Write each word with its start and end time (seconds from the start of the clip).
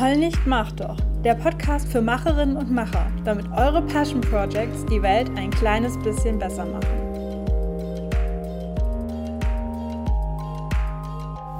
Heul 0.00 0.16
nicht, 0.16 0.46
mach 0.46 0.72
doch. 0.72 0.96
Der 1.24 1.34
Podcast 1.34 1.92
für 1.92 2.00
Macherinnen 2.00 2.56
und 2.56 2.70
Macher, 2.70 3.12
damit 3.26 3.44
eure 3.52 3.82
Passion 3.82 4.22
Projects 4.22 4.86
die 4.86 5.02
Welt 5.02 5.28
ein 5.36 5.50
kleines 5.50 5.98
bisschen 5.98 6.38
besser 6.38 6.64
machen. 6.64 6.88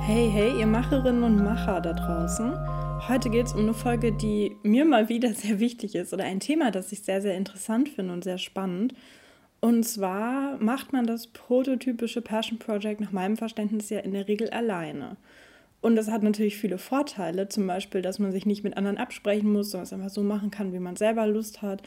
Hey, 0.00 0.30
hey, 0.32 0.58
ihr 0.58 0.66
Macherinnen 0.66 1.22
und 1.22 1.44
Macher 1.44 1.82
da 1.82 1.92
draußen. 1.92 2.54
Heute 3.10 3.28
geht 3.28 3.44
es 3.44 3.52
um 3.52 3.60
eine 3.60 3.74
Folge, 3.74 4.10
die 4.10 4.56
mir 4.62 4.86
mal 4.86 5.10
wieder 5.10 5.34
sehr 5.34 5.60
wichtig 5.60 5.94
ist 5.94 6.14
oder 6.14 6.24
ein 6.24 6.40
Thema, 6.40 6.70
das 6.70 6.92
ich 6.92 7.02
sehr, 7.02 7.20
sehr 7.20 7.36
interessant 7.36 7.90
finde 7.90 8.14
und 8.14 8.24
sehr 8.24 8.38
spannend. 8.38 8.94
Und 9.60 9.84
zwar 9.84 10.56
macht 10.60 10.94
man 10.94 11.06
das 11.06 11.26
prototypische 11.26 12.22
Passion 12.22 12.58
Project 12.58 13.02
nach 13.02 13.12
meinem 13.12 13.36
Verständnis 13.36 13.90
ja 13.90 13.98
in 13.98 14.14
der 14.14 14.28
Regel 14.28 14.48
alleine. 14.48 15.18
Und 15.80 15.96
das 15.96 16.10
hat 16.10 16.22
natürlich 16.22 16.58
viele 16.58 16.78
Vorteile, 16.78 17.48
zum 17.48 17.66
Beispiel, 17.66 18.02
dass 18.02 18.18
man 18.18 18.32
sich 18.32 18.44
nicht 18.44 18.64
mit 18.64 18.76
anderen 18.76 18.98
absprechen 18.98 19.50
muss, 19.52 19.70
sondern 19.70 19.84
es 19.84 19.92
einfach 19.92 20.10
so 20.10 20.22
machen 20.22 20.50
kann, 20.50 20.72
wie 20.72 20.78
man 20.78 20.96
selber 20.96 21.26
Lust 21.26 21.62
hat, 21.62 21.82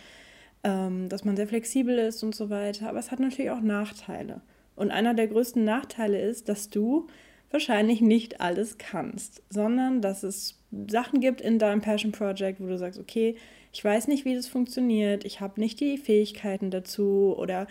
ähm, 0.63 1.09
dass 1.09 1.25
man 1.25 1.35
sehr 1.35 1.47
flexibel 1.47 1.99
ist 1.99 2.23
und 2.23 2.33
so 2.33 2.49
weiter. 2.49 2.89
Aber 2.89 2.99
es 2.99 3.11
hat 3.11 3.19
natürlich 3.19 3.51
auch 3.51 3.61
Nachteile. 3.61 4.41
Und 4.75 4.91
einer 4.91 5.13
der 5.13 5.27
größten 5.27 5.63
Nachteile 5.63 6.19
ist, 6.19 6.49
dass 6.49 6.69
du 6.69 7.07
wahrscheinlich 7.51 8.01
nicht 8.01 8.41
alles 8.41 8.79
kannst, 8.79 9.43
sondern 9.49 10.01
dass 10.01 10.23
es 10.23 10.59
Sachen 10.89 11.19
gibt 11.19 11.39
in 11.39 11.59
deinem 11.59 11.81
Passion 11.81 12.11
Project, 12.11 12.59
wo 12.59 12.65
du 12.65 12.79
sagst, 12.79 12.99
okay, 12.99 13.35
ich 13.71 13.83
weiß 13.83 14.07
nicht, 14.07 14.25
wie 14.25 14.33
das 14.33 14.47
funktioniert, 14.47 15.23
ich 15.23 15.39
habe 15.39 15.59
nicht 15.59 15.79
die 15.79 15.97
Fähigkeiten 15.99 16.71
dazu 16.71 17.35
oder 17.37 17.67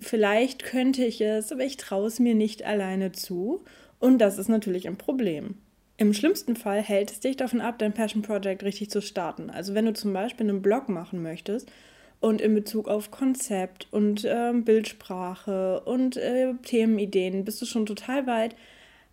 vielleicht 0.00 0.62
könnte 0.62 1.04
ich 1.04 1.20
es, 1.22 1.52
aber 1.52 1.64
ich 1.64 1.78
traue 1.78 2.06
es 2.06 2.18
mir 2.20 2.34
nicht 2.34 2.64
alleine 2.64 3.12
zu. 3.12 3.64
Und 4.04 4.18
das 4.18 4.36
ist 4.36 4.48
natürlich 4.48 4.86
ein 4.86 4.98
Problem. 4.98 5.54
Im 5.96 6.12
schlimmsten 6.12 6.56
Fall 6.56 6.82
hält 6.82 7.10
es 7.10 7.20
dich 7.20 7.38
davon 7.38 7.62
ab, 7.62 7.78
dein 7.78 7.94
Passion 7.94 8.20
Project 8.20 8.62
richtig 8.62 8.90
zu 8.90 9.00
starten. 9.00 9.48
Also 9.48 9.72
wenn 9.72 9.86
du 9.86 9.94
zum 9.94 10.12
Beispiel 10.12 10.46
einen 10.46 10.60
Blog 10.60 10.90
machen 10.90 11.22
möchtest 11.22 11.72
und 12.20 12.42
in 12.42 12.54
Bezug 12.54 12.86
auf 12.86 13.10
Konzept 13.10 13.88
und 13.92 14.26
äh, 14.26 14.52
Bildsprache 14.52 15.80
und 15.86 16.18
äh, 16.18 16.52
Themenideen 16.64 17.46
bist 17.46 17.62
du 17.62 17.64
schon 17.64 17.86
total 17.86 18.26
weit, 18.26 18.56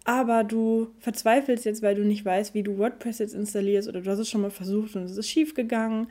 aber 0.03 0.43
du 0.43 0.89
verzweifelst 0.99 1.63
jetzt, 1.63 1.81
weil 1.81 1.95
du 1.95 2.03
nicht 2.03 2.25
weißt, 2.25 2.53
wie 2.53 2.63
du 2.63 2.77
WordPress 2.77 3.19
jetzt 3.19 3.33
installierst 3.33 3.87
oder 3.87 4.01
du 4.01 4.11
hast 4.11 4.19
es 4.19 4.29
schon 4.29 4.41
mal 4.41 4.51
versucht 4.51 4.97
und 4.97 5.03
es 5.03 5.15
ist 5.15 5.29
schief 5.29 5.53
gegangen, 5.53 6.07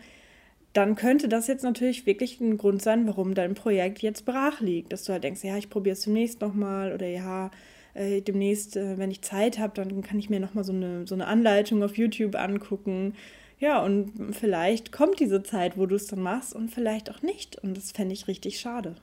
dann 0.73 0.95
könnte 0.95 1.29
das 1.29 1.49
jetzt 1.49 1.65
natürlich 1.65 2.07
wirklich 2.07 2.41
ein 2.41 2.57
Grund 2.57 2.81
sein, 2.81 3.07
warum 3.07 3.35
dein 3.35 3.53
Projekt 3.53 4.01
jetzt 4.01 4.25
brach 4.25 4.63
liegt. 4.63 4.91
Dass 4.91 5.05
du 5.05 5.13
halt 5.13 5.25
denkst, 5.25 5.45
ja, 5.45 5.59
ich 5.59 5.69
probiere 5.69 5.93
es 5.93 6.01
zunächst 6.01 6.41
nochmal 6.41 6.95
oder 6.95 7.07
ja, 7.07 7.51
äh, 7.95 8.21
demnächst, 8.21 8.77
äh, 8.77 8.99
wenn 8.99 9.11
ich 9.11 9.23
Zeit 9.23 9.59
habe, 9.59 9.75
dann 9.75 10.03
kann 10.03 10.19
ich 10.19 10.31
mir 10.31 10.41
nochmal 10.41 10.65
so 10.65 10.73
eine, 10.73 11.07
so 11.07 11.15
eine 11.15 11.27
Anleitung 11.27 11.83
auf 11.83 11.97
YouTube 11.97 12.35
angucken. 12.35 13.15
Ja, 13.59 13.83
und 13.85 14.35
vielleicht 14.35 14.91
kommt 14.93 15.21
diese 15.21 15.43
Zeit, 15.43 15.77
wo 15.77 15.87
du 15.87 15.95
es 15.97 16.07
dann 16.07 16.23
machst 16.23 16.55
und 16.55 16.71
vielleicht 16.71 17.11
auch 17.11 17.23
nicht. 17.23 17.63
Und 17.63 17.77
das 17.77 17.93
fände 17.93 18.15
ich 18.15 18.27
richtig 18.27 18.59
schade. 18.59 18.97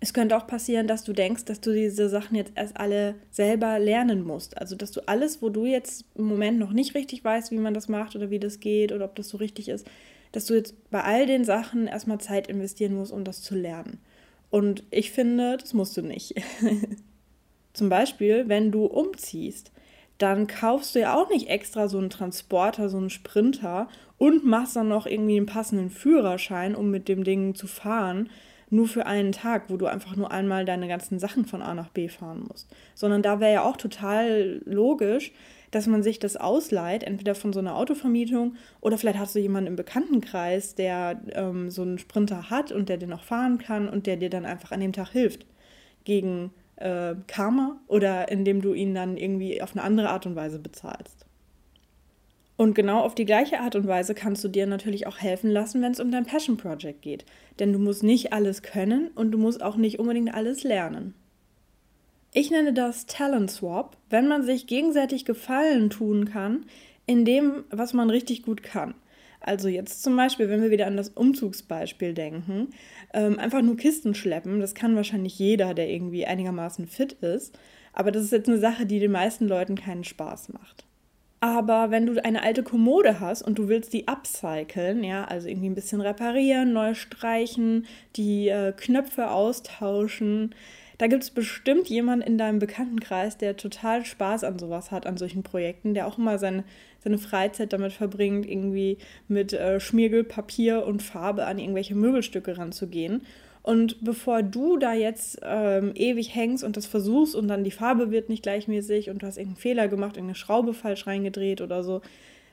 Es 0.00 0.12
könnte 0.12 0.36
auch 0.36 0.48
passieren, 0.48 0.88
dass 0.88 1.04
du 1.04 1.12
denkst, 1.12 1.44
dass 1.44 1.60
du 1.60 1.72
diese 1.72 2.08
Sachen 2.08 2.34
jetzt 2.34 2.52
erst 2.56 2.76
alle 2.76 3.14
selber 3.30 3.78
lernen 3.78 4.24
musst. 4.24 4.58
Also, 4.58 4.74
dass 4.74 4.90
du 4.90 5.00
alles, 5.06 5.40
wo 5.40 5.48
du 5.48 5.64
jetzt 5.64 6.04
im 6.16 6.24
Moment 6.24 6.58
noch 6.58 6.72
nicht 6.72 6.96
richtig 6.96 7.22
weißt, 7.22 7.52
wie 7.52 7.58
man 7.58 7.74
das 7.74 7.88
macht 7.88 8.16
oder 8.16 8.28
wie 8.28 8.40
das 8.40 8.58
geht 8.58 8.90
oder 8.90 9.04
ob 9.04 9.14
das 9.14 9.28
so 9.28 9.36
richtig 9.36 9.68
ist, 9.68 9.86
dass 10.32 10.46
du 10.46 10.54
jetzt 10.54 10.90
bei 10.90 11.04
all 11.04 11.26
den 11.26 11.44
Sachen 11.44 11.86
erstmal 11.86 12.18
Zeit 12.18 12.48
investieren 12.48 12.96
musst, 12.96 13.12
um 13.12 13.22
das 13.22 13.42
zu 13.42 13.54
lernen. 13.54 14.00
Und 14.50 14.82
ich 14.90 15.12
finde, 15.12 15.56
das 15.58 15.72
musst 15.72 15.96
du 15.96 16.02
nicht. 16.02 16.34
Zum 17.72 17.88
Beispiel, 17.88 18.48
wenn 18.48 18.70
du 18.70 18.86
umziehst, 18.86 19.72
dann 20.18 20.46
kaufst 20.46 20.94
du 20.94 21.00
ja 21.00 21.16
auch 21.16 21.30
nicht 21.30 21.48
extra 21.48 21.88
so 21.88 21.98
einen 21.98 22.10
Transporter, 22.10 22.88
so 22.88 22.98
einen 22.98 23.10
Sprinter 23.10 23.88
und 24.18 24.44
machst 24.44 24.76
dann 24.76 24.88
noch 24.88 25.06
irgendwie 25.06 25.36
einen 25.36 25.46
passenden 25.46 25.90
Führerschein, 25.90 26.76
um 26.76 26.90
mit 26.90 27.08
dem 27.08 27.24
Ding 27.24 27.54
zu 27.54 27.66
fahren, 27.66 28.30
nur 28.70 28.86
für 28.86 29.04
einen 29.04 29.32
Tag, 29.32 29.64
wo 29.68 29.76
du 29.76 29.86
einfach 29.86 30.16
nur 30.16 30.30
einmal 30.30 30.64
deine 30.64 30.88
ganzen 30.88 31.18
Sachen 31.18 31.44
von 31.44 31.60
A 31.60 31.74
nach 31.74 31.90
B 31.90 32.08
fahren 32.08 32.44
musst. 32.48 32.68
Sondern 32.94 33.22
da 33.22 33.40
wäre 33.40 33.52
ja 33.52 33.64
auch 33.64 33.76
total 33.76 34.62
logisch, 34.64 35.32
dass 35.72 35.86
man 35.86 36.02
sich 36.02 36.18
das 36.18 36.36
ausleiht, 36.36 37.02
entweder 37.02 37.34
von 37.34 37.52
so 37.52 37.58
einer 37.58 37.76
Autovermietung 37.76 38.54
oder 38.80 38.98
vielleicht 38.98 39.18
hast 39.18 39.34
du 39.34 39.40
jemanden 39.40 39.68
im 39.68 39.76
Bekanntenkreis, 39.76 40.74
der 40.74 41.20
ähm, 41.32 41.70
so 41.70 41.82
einen 41.82 41.98
Sprinter 41.98 42.48
hat 42.48 42.72
und 42.72 42.88
der 42.88 42.98
den 42.98 43.12
auch 43.12 43.24
fahren 43.24 43.58
kann 43.58 43.88
und 43.88 44.06
der 44.06 44.16
dir 44.16 44.30
dann 44.30 44.44
einfach 44.44 44.70
an 44.70 44.80
dem 44.80 44.92
Tag 44.92 45.08
hilft 45.10 45.46
gegen 46.04 46.50
äh, 46.76 47.14
Karma 47.26 47.80
oder 47.88 48.30
indem 48.30 48.62
du 48.62 48.74
ihn 48.74 48.94
dann 48.94 49.16
irgendwie 49.16 49.62
auf 49.62 49.72
eine 49.72 49.82
andere 49.82 50.10
Art 50.10 50.26
und 50.26 50.36
Weise 50.36 50.58
bezahlst. 50.58 51.26
Und 52.56 52.74
genau 52.74 53.00
auf 53.00 53.14
die 53.14 53.24
gleiche 53.24 53.60
Art 53.60 53.74
und 53.74 53.88
Weise 53.88 54.14
kannst 54.14 54.44
du 54.44 54.48
dir 54.48 54.66
natürlich 54.66 55.06
auch 55.06 55.18
helfen 55.18 55.50
lassen, 55.50 55.82
wenn 55.82 55.92
es 55.92 56.00
um 56.00 56.10
dein 56.10 56.26
Passion 56.26 56.56
Project 56.56 57.02
geht. 57.02 57.24
Denn 57.58 57.72
du 57.72 57.78
musst 57.78 58.02
nicht 58.02 58.32
alles 58.32 58.62
können 58.62 59.08
und 59.14 59.32
du 59.32 59.38
musst 59.38 59.62
auch 59.62 59.76
nicht 59.76 59.98
unbedingt 59.98 60.32
alles 60.32 60.62
lernen. 60.62 61.14
Ich 62.34 62.50
nenne 62.50 62.72
das 62.72 63.06
Talent 63.06 63.50
Swap, 63.50 63.96
wenn 64.10 64.28
man 64.28 64.42
sich 64.42 64.66
gegenseitig 64.66 65.24
Gefallen 65.24 65.90
tun 65.90 66.26
kann 66.26 66.64
in 67.04 67.24
dem, 67.24 67.64
was 67.70 67.94
man 67.94 68.10
richtig 68.10 68.42
gut 68.42 68.62
kann. 68.62 68.94
Also 69.44 69.68
jetzt 69.68 70.02
zum 70.02 70.16
Beispiel, 70.16 70.48
wenn 70.48 70.62
wir 70.62 70.70
wieder 70.70 70.86
an 70.86 70.96
das 70.96 71.10
Umzugsbeispiel 71.10 72.14
denken, 72.14 72.68
ähm, 73.12 73.38
einfach 73.38 73.62
nur 73.62 73.76
Kisten 73.76 74.14
schleppen, 74.14 74.60
das 74.60 74.74
kann 74.74 74.96
wahrscheinlich 74.96 75.38
jeder, 75.38 75.74
der 75.74 75.90
irgendwie 75.90 76.26
einigermaßen 76.26 76.86
fit 76.86 77.14
ist. 77.14 77.58
Aber 77.92 78.10
das 78.10 78.24
ist 78.24 78.32
jetzt 78.32 78.48
eine 78.48 78.58
Sache, 78.58 78.86
die 78.86 79.00
den 79.00 79.12
meisten 79.12 79.46
Leuten 79.46 79.74
keinen 79.74 80.04
Spaß 80.04 80.50
macht. 80.50 80.86
Aber 81.40 81.90
wenn 81.90 82.06
du 82.06 82.24
eine 82.24 82.42
alte 82.44 82.62
Kommode 82.62 83.18
hast 83.18 83.42
und 83.42 83.58
du 83.58 83.66
willst 83.66 83.92
die 83.92 84.06
upcyclen, 84.06 85.02
ja, 85.02 85.24
also 85.24 85.48
irgendwie 85.48 85.68
ein 85.70 85.74
bisschen 85.74 86.00
reparieren, 86.00 86.72
neu 86.72 86.94
streichen, 86.94 87.86
die 88.14 88.48
äh, 88.48 88.72
Knöpfe 88.72 89.28
austauschen, 89.28 90.54
da 90.98 91.08
gibt 91.08 91.24
es 91.24 91.32
bestimmt 91.32 91.88
jemanden 91.88 92.24
in 92.24 92.38
deinem 92.38 92.60
Bekanntenkreis, 92.60 93.38
der 93.38 93.56
total 93.56 94.04
Spaß 94.04 94.44
an 94.44 94.60
sowas 94.60 94.92
hat, 94.92 95.04
an 95.04 95.16
solchen 95.16 95.42
Projekten, 95.42 95.94
der 95.94 96.06
auch 96.06 96.16
immer 96.16 96.38
seine, 96.38 96.62
seine 97.02 97.18
Freizeit 97.18 97.72
damit 97.72 97.92
verbringt, 97.92 98.48
irgendwie 98.48 98.98
mit 99.28 99.52
äh, 99.52 99.80
Schmiergel, 99.80 100.24
Papier 100.24 100.86
und 100.86 101.02
Farbe 101.02 101.46
an 101.46 101.58
irgendwelche 101.58 101.94
Möbelstücke 101.94 102.58
ranzugehen. 102.58 103.22
Und 103.62 104.04
bevor 104.04 104.42
du 104.42 104.76
da 104.76 104.92
jetzt 104.92 105.40
ähm, 105.44 105.92
ewig 105.94 106.34
hängst 106.34 106.64
und 106.64 106.76
das 106.76 106.86
versuchst 106.86 107.36
und 107.36 107.46
dann 107.46 107.62
die 107.62 107.70
Farbe 107.70 108.10
wird 108.10 108.28
nicht 108.28 108.42
gleichmäßig 108.42 109.08
und 109.08 109.22
du 109.22 109.26
hast 109.26 109.36
irgendeinen 109.36 109.60
Fehler 109.62 109.88
gemacht, 109.88 110.16
irgendeine 110.16 110.34
Schraube 110.34 110.74
falsch 110.74 111.06
reingedreht 111.06 111.60
oder 111.60 111.84
so, 111.84 112.02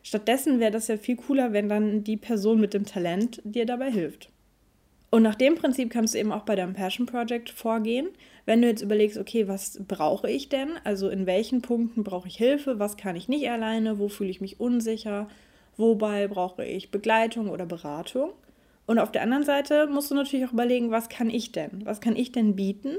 stattdessen 0.03 0.59
wäre 0.59 0.71
das 0.71 0.87
ja 0.87 0.97
viel 0.97 1.15
cooler, 1.15 1.51
wenn 1.51 1.67
dann 1.67 2.03
die 2.03 2.17
Person 2.17 2.59
mit 2.59 2.75
dem 2.75 2.85
Talent 2.85 3.41
dir 3.43 3.65
dabei 3.65 3.91
hilft. 3.91 4.29
Und 5.11 5.23
nach 5.23 5.35
dem 5.35 5.55
Prinzip 5.55 5.89
kannst 5.89 6.13
du 6.13 6.19
eben 6.19 6.31
auch 6.31 6.43
bei 6.43 6.55
deinem 6.55 6.73
Passion 6.73 7.07
Project 7.07 7.49
vorgehen. 7.49 8.09
Wenn 8.45 8.61
du 8.61 8.67
jetzt 8.67 8.83
überlegst, 8.83 9.17
okay, 9.17 9.47
was 9.47 9.79
brauche 9.87 10.29
ich 10.29 10.49
denn? 10.49 10.71
Also 10.83 11.09
in 11.09 11.25
welchen 11.25 11.61
Punkten 11.61 12.03
brauche 12.03 12.27
ich 12.27 12.37
Hilfe? 12.37 12.77
Was 12.77 12.95
kann 12.95 13.15
ich 13.15 13.27
nicht 13.27 13.49
alleine? 13.49 13.97
Wo 13.97 14.07
fühle 14.07 14.29
ich 14.29 14.41
mich 14.41 14.59
unsicher? 14.59 15.27
Wobei 15.77 16.27
brauche 16.27 16.63
ich 16.63 16.91
Begleitung 16.91 17.49
oder 17.49 17.65
Beratung? 17.65 18.31
Und 18.85 18.99
auf 18.99 19.11
der 19.11 19.21
anderen 19.23 19.43
Seite 19.43 19.87
musst 19.87 20.11
du 20.11 20.15
natürlich 20.15 20.45
auch 20.45 20.53
überlegen, 20.53 20.91
was 20.91 21.09
kann 21.09 21.29
ich 21.29 21.51
denn? 21.51 21.85
Was 21.85 22.01
kann 22.01 22.15
ich 22.15 22.31
denn 22.31 22.55
bieten, 22.55 22.97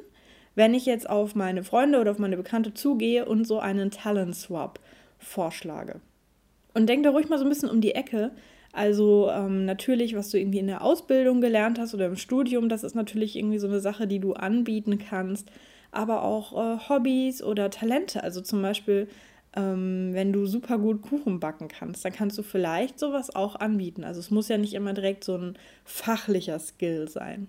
wenn 0.54 0.74
ich 0.74 0.86
jetzt 0.86 1.08
auf 1.08 1.34
meine 1.34 1.62
Freunde 1.62 2.00
oder 2.00 2.12
auf 2.12 2.18
meine 2.18 2.36
Bekannte 2.36 2.74
zugehe 2.74 3.24
und 3.24 3.44
so 3.44 3.60
einen 3.60 3.90
Talent 3.90 4.34
Swap 4.34 4.80
vorschlage? 5.18 6.00
Und 6.74 6.88
denk 6.88 7.02
da 7.02 7.10
ruhig 7.10 7.28
mal 7.28 7.38
so 7.38 7.44
ein 7.44 7.48
bisschen 7.48 7.68
um 7.68 7.80
die 7.80 7.94
Ecke, 7.94 8.30
also 8.72 9.28
ähm, 9.30 9.64
natürlich, 9.64 10.14
was 10.14 10.30
du 10.30 10.38
irgendwie 10.38 10.60
in 10.60 10.68
der 10.68 10.82
Ausbildung 10.82 11.40
gelernt 11.40 11.78
hast 11.78 11.94
oder 11.94 12.06
im 12.06 12.16
Studium, 12.16 12.68
das 12.68 12.84
ist 12.84 12.94
natürlich 12.94 13.36
irgendwie 13.36 13.58
so 13.58 13.66
eine 13.66 13.80
Sache, 13.80 14.06
die 14.06 14.20
du 14.20 14.34
anbieten 14.34 14.98
kannst. 14.98 15.50
Aber 15.90 16.22
auch 16.22 16.52
äh, 16.52 16.88
Hobbys 16.88 17.42
oder 17.42 17.68
Talente. 17.70 18.22
Also 18.22 18.40
zum 18.40 18.62
Beispiel, 18.62 19.08
ähm, 19.56 20.10
wenn 20.12 20.32
du 20.32 20.46
super 20.46 20.78
gut 20.78 21.02
Kuchen 21.02 21.40
backen 21.40 21.66
kannst, 21.66 22.04
dann 22.04 22.12
kannst 22.12 22.38
du 22.38 22.42
vielleicht 22.44 23.00
sowas 23.00 23.34
auch 23.34 23.56
anbieten. 23.56 24.04
Also 24.04 24.20
es 24.20 24.30
muss 24.30 24.48
ja 24.48 24.56
nicht 24.56 24.74
immer 24.74 24.92
direkt 24.92 25.24
so 25.24 25.36
ein 25.36 25.58
fachlicher 25.84 26.58
Skill 26.60 27.08
sein. 27.08 27.48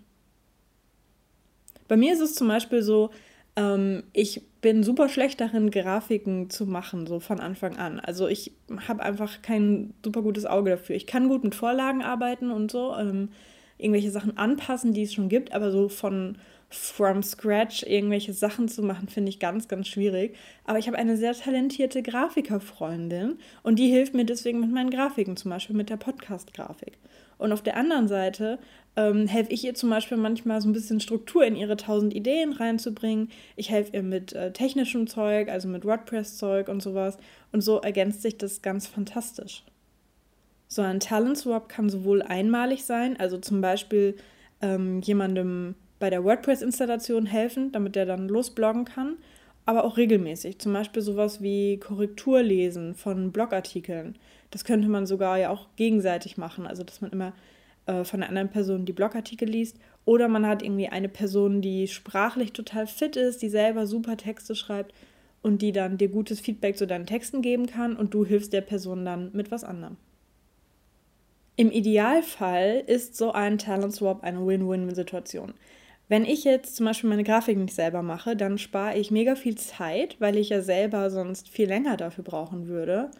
Bei 1.88 1.98
mir 1.98 2.14
ist 2.14 2.22
es 2.22 2.34
zum 2.34 2.48
Beispiel 2.48 2.82
so, 2.82 3.12
ähm, 3.56 4.04
ich 4.14 4.42
bin 4.62 4.84
super 4.84 5.10
schlecht 5.10 5.42
darin, 5.42 5.72
Grafiken 5.72 6.50
zu 6.50 6.66
machen, 6.66 7.08
so 7.08 7.20
von 7.20 7.40
Anfang 7.40 7.78
an. 7.78 8.00
Also 8.00 8.28
ich 8.28 8.52
habe 8.88 9.04
einfach 9.04 9.42
kein 9.42 9.94
super 10.06 10.22
gutes 10.22 10.46
Auge 10.46 10.72
dafür. 10.72 10.96
Ich 10.96 11.08
kann 11.08 11.30
gut 11.30 11.44
mit 11.44 11.56
Vorlagen 11.56 12.04
arbeiten 12.04 12.52
und 12.52 12.72
so, 12.72 12.96
ähm, 12.96 13.30
irgendwelche 13.78 14.12
Sachen 14.12 14.38
anpassen, 14.38 14.94
die 14.94 15.04
es 15.04 15.14
schon 15.14 15.30
gibt, 15.30 15.54
aber 15.54 15.72
so 15.72 15.90
von 15.90 16.38
from 16.70 17.22
scratch 17.22 17.84
irgendwelche 17.84 18.34
Sachen 18.34 18.70
zu 18.70 18.82
machen, 18.82 19.10
finde 19.10 19.30
ich 19.30 19.40
ganz, 19.40 19.68
ganz 19.68 19.88
schwierig. 19.88 20.38
Aber 20.64 20.80
ich 20.80 20.88
habe 20.88 20.98
eine 20.98 21.18
sehr 21.18 21.34
talentierte 21.34 22.02
Grafikerfreundin 22.02 23.40
und 23.64 23.78
die 23.78 23.90
hilft 23.90 24.14
mir 24.14 24.26
deswegen 24.26 24.62
mit 24.62 24.72
meinen 24.72 24.90
Grafiken, 24.90 25.36
zum 25.36 25.52
Beispiel 25.52 25.76
mit 25.76 25.90
der 25.90 25.98
Podcast-Grafik. 25.98 26.98
Und 27.38 27.52
auf 27.52 27.62
der 27.62 27.76
anderen 27.76 28.08
Seite 28.08 28.60
ähm, 28.96 29.28
helfe 29.28 29.52
ich 29.52 29.64
ihr 29.64 29.74
zum 29.74 29.90
Beispiel 29.90 30.18
manchmal 30.18 30.62
so 30.62 30.70
ein 30.70 30.74
bisschen 30.74 31.00
Struktur 31.00 31.46
in 31.46 31.56
ihre 31.56 31.78
tausend 31.78 32.14
Ideen 32.14 32.54
reinzubringen. 32.54 33.30
Ich 33.56 33.70
helfe 33.70 33.94
ihr 33.94 34.04
mit 34.04 34.34
äh, 34.34 34.52
technischem 34.52 35.08
Zeug, 35.08 35.50
also 35.50 35.68
mit 35.68 35.86
WordPress-Zeug 35.86 36.68
und 36.68 36.82
sowas. 36.82 37.18
Und 37.52 37.62
so 37.62 37.80
ergänzt 37.80 38.22
sich 38.22 38.38
das 38.38 38.62
ganz 38.62 38.88
fantastisch. 38.88 39.64
So 40.68 40.82
ein 40.82 41.00
Talent 41.00 41.38
Swap 41.38 41.70
kann 41.70 41.90
sowohl 41.90 42.22
einmalig 42.22 42.84
sein, 42.86 43.20
also 43.20 43.38
zum 43.38 43.62
Beispiel 43.62 44.16
ähm, 44.62 45.02
jemandem 45.02 45.76
bei 46.00 46.10
der 46.10 46.24
WordPress-Installation 46.24 47.26
helfen, 47.26 47.72
damit 47.72 47.96
der 47.96 48.06
dann 48.06 48.28
losbloggen 48.28 48.86
kann, 48.86 49.18
aber 49.66 49.84
auch 49.84 49.98
regelmäßig. 49.98 50.60
Zum 50.60 50.74
Beispiel 50.74 51.02
sowas 51.02 51.42
wie 51.42 51.78
Korrekturlesen 51.78 52.96
von 52.96 53.32
Blogartikeln. 53.32 54.18
Das 54.50 54.66
könnte 54.66 54.88
man 54.88 55.06
sogar 55.06 55.38
ja 55.38 55.50
auch 55.50 55.68
gegenseitig 55.76 56.38
machen, 56.38 56.66
also 56.66 56.84
dass 56.84 57.02
man 57.02 57.12
immer 57.12 57.34
äh, 57.92 58.06
von 58.06 58.22
einer 58.22 58.30
anderen 58.30 58.50
Person 58.50 58.86
die 58.86 58.94
Blogartikel 58.94 59.48
liest. 59.48 59.78
Oder 60.06 60.28
man 60.28 60.48
hat 60.48 60.64
irgendwie 60.64 60.88
eine 60.88 61.10
Person, 61.10 61.62
die 61.62 61.88
sprachlich 61.88 62.54
total 62.54 62.88
fit 62.88 63.16
ist, 63.16 63.42
die 63.42 63.50
selber 63.50 63.86
super 63.86 64.18
Texte 64.18 64.56
schreibt 64.56 64.94
und 65.42 65.62
die 65.62 65.72
dann 65.72 65.98
dir 65.98 66.10
gutes 66.10 66.40
Feedback 66.40 66.78
zu 66.78 66.88
deinen 66.88 67.06
Texten 67.06 67.42
geben 67.42 67.68
kann 67.68 67.96
und 67.96 68.14
du 68.14 68.26
hilfst 68.26 68.54
der 68.54 68.62
Person 68.62 69.06
dann 69.06 69.32
mit 69.34 69.52
was 69.52 69.64
anderem. 69.64 69.98
Im 71.56 71.72
Idealfall 71.72 72.84
ist 72.88 73.16
so 73.16 73.34
ein 73.34 73.58
Talent 73.58 73.94
Swap 73.94 74.24
eine 74.24 74.46
Win-Win-Situation. 74.46 75.54
Wenn 76.08 76.26
ich 76.26 76.44
jetzt 76.44 76.76
zum 76.76 76.86
Beispiel 76.88 77.10
meine 77.10 77.24
Grafik 77.24 77.58
nicht 77.58 77.74
selber 77.74 78.02
mache, 78.02 78.36
dann 78.36 78.58
spare 78.58 78.98
ich 78.98 79.12
mega 79.12 79.36
viel 79.36 79.56
Zeit, 79.56 80.18
weil 80.20 80.38
ich 80.38 80.50
ja 80.50 80.62
selber 80.62 81.10
sonst 81.10 81.50
viel 81.50 81.68
länger 81.68 81.98
dafür 81.98 82.24
brauchen 82.24 82.68
würde. 82.68 83.12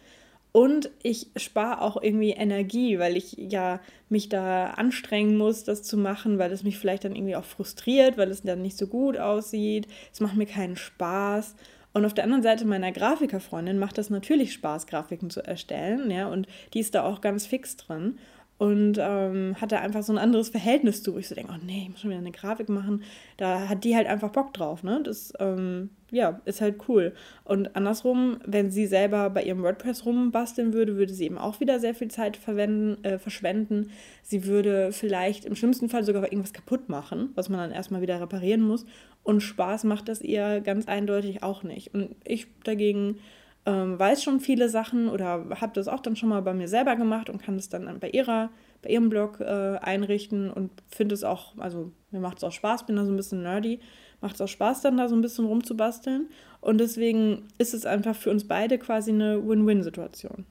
Und 0.52 0.90
ich 1.02 1.28
spare 1.36 1.80
auch 1.80 2.00
irgendwie 2.00 2.30
Energie, 2.30 2.98
weil 2.98 3.16
ich 3.16 3.32
ja 3.38 3.80
mich 4.10 4.28
da 4.28 4.66
anstrengen 4.72 5.38
muss, 5.38 5.64
das 5.64 5.82
zu 5.82 5.96
machen, 5.96 6.38
weil 6.38 6.52
es 6.52 6.62
mich 6.62 6.78
vielleicht 6.78 7.04
dann 7.04 7.16
irgendwie 7.16 7.36
auch 7.36 7.44
frustriert, 7.44 8.18
weil 8.18 8.30
es 8.30 8.42
dann 8.42 8.60
nicht 8.60 8.76
so 8.76 8.86
gut 8.86 9.16
aussieht. 9.16 9.88
Es 10.12 10.20
macht 10.20 10.36
mir 10.36 10.46
keinen 10.46 10.76
Spaß. 10.76 11.54
Und 11.94 12.04
auf 12.04 12.12
der 12.14 12.24
anderen 12.24 12.42
Seite 12.42 12.66
meiner 12.66 12.92
Grafikerfreundin 12.92 13.78
macht 13.78 13.96
das 13.96 14.10
natürlich 14.10 14.52
Spaß, 14.52 14.86
Grafiken 14.86 15.30
zu 15.30 15.44
erstellen, 15.44 16.10
ja, 16.10 16.28
und 16.28 16.46
die 16.72 16.80
ist 16.80 16.94
da 16.94 17.04
auch 17.04 17.20
ganz 17.20 17.46
fix 17.46 17.76
drin 17.76 18.18
und 18.62 18.96
ähm, 19.00 19.56
hat 19.60 19.72
da 19.72 19.80
einfach 19.80 20.04
so 20.04 20.12
ein 20.12 20.18
anderes 20.18 20.50
Verhältnis 20.50 21.02
zu, 21.02 21.14
wo 21.14 21.18
ich 21.18 21.26
so 21.26 21.34
denke, 21.34 21.52
oh 21.52 21.60
nee, 21.66 21.82
ich 21.82 21.88
muss 21.88 22.00
schon 22.00 22.10
wieder 22.10 22.20
eine 22.20 22.30
Grafik 22.30 22.68
machen. 22.68 23.02
Da 23.36 23.68
hat 23.68 23.82
die 23.82 23.96
halt 23.96 24.06
einfach 24.06 24.30
Bock 24.30 24.54
drauf, 24.54 24.84
ne? 24.84 25.00
Das, 25.02 25.32
ähm, 25.40 25.90
ja, 26.12 26.40
ist 26.44 26.60
halt 26.60 26.76
cool. 26.86 27.12
Und 27.42 27.74
andersrum, 27.74 28.38
wenn 28.46 28.70
sie 28.70 28.86
selber 28.86 29.30
bei 29.30 29.42
ihrem 29.42 29.64
WordPress 29.64 30.06
rumbasteln 30.06 30.74
würde, 30.74 30.96
würde 30.96 31.12
sie 31.12 31.24
eben 31.24 31.38
auch 31.38 31.58
wieder 31.58 31.80
sehr 31.80 31.92
viel 31.92 32.06
Zeit 32.06 32.36
verwenden, 32.36 33.02
äh, 33.04 33.18
verschwenden. 33.18 33.90
Sie 34.22 34.46
würde 34.46 34.92
vielleicht 34.92 35.44
im 35.44 35.56
schlimmsten 35.56 35.88
Fall 35.88 36.04
sogar 36.04 36.22
irgendwas 36.22 36.52
kaputt 36.52 36.88
machen, 36.88 37.30
was 37.34 37.48
man 37.48 37.58
dann 37.58 37.72
erstmal 37.72 38.00
wieder 38.00 38.20
reparieren 38.20 38.62
muss. 38.62 38.86
Und 39.24 39.40
Spaß 39.40 39.82
macht 39.82 40.08
das 40.08 40.20
ihr 40.20 40.60
ganz 40.60 40.86
eindeutig 40.86 41.42
auch 41.42 41.64
nicht. 41.64 41.94
Und 41.94 42.14
ich 42.24 42.46
dagegen 42.62 43.16
ähm, 43.64 43.98
weiß 43.98 44.22
schon 44.22 44.40
viele 44.40 44.68
Sachen 44.68 45.08
oder 45.08 45.46
habe 45.60 45.72
das 45.74 45.86
auch 45.86 46.00
dann 46.00 46.16
schon 46.16 46.28
mal 46.28 46.42
bei 46.42 46.52
mir 46.52 46.68
selber 46.68 46.96
gemacht 46.96 47.30
und 47.30 47.40
kann 47.40 47.56
es 47.56 47.68
dann 47.68 48.00
bei 48.00 48.10
ihrer, 48.10 48.50
bei 48.82 48.90
ihrem 48.90 49.08
Blog 49.08 49.40
äh, 49.40 49.78
einrichten 49.80 50.50
und 50.50 50.70
finde 50.88 51.14
es 51.14 51.22
auch, 51.22 51.56
also 51.58 51.92
mir 52.10 52.20
macht 52.20 52.38
es 52.38 52.44
auch 52.44 52.52
Spaß, 52.52 52.86
bin 52.86 52.96
da 52.96 53.04
so 53.04 53.12
ein 53.12 53.16
bisschen 53.16 53.42
nerdy, 53.42 53.78
macht 54.20 54.34
es 54.34 54.40
auch 54.40 54.48
Spaß, 54.48 54.82
dann 54.82 54.96
da 54.96 55.08
so 55.08 55.14
ein 55.14 55.20
bisschen 55.20 55.46
rumzubasteln. 55.46 56.28
Und 56.60 56.78
deswegen 56.78 57.44
ist 57.58 57.74
es 57.74 57.86
einfach 57.86 58.16
für 58.16 58.30
uns 58.30 58.48
beide 58.48 58.78
quasi 58.78 59.10
eine 59.12 59.46
Win-Win-Situation. 59.46 60.44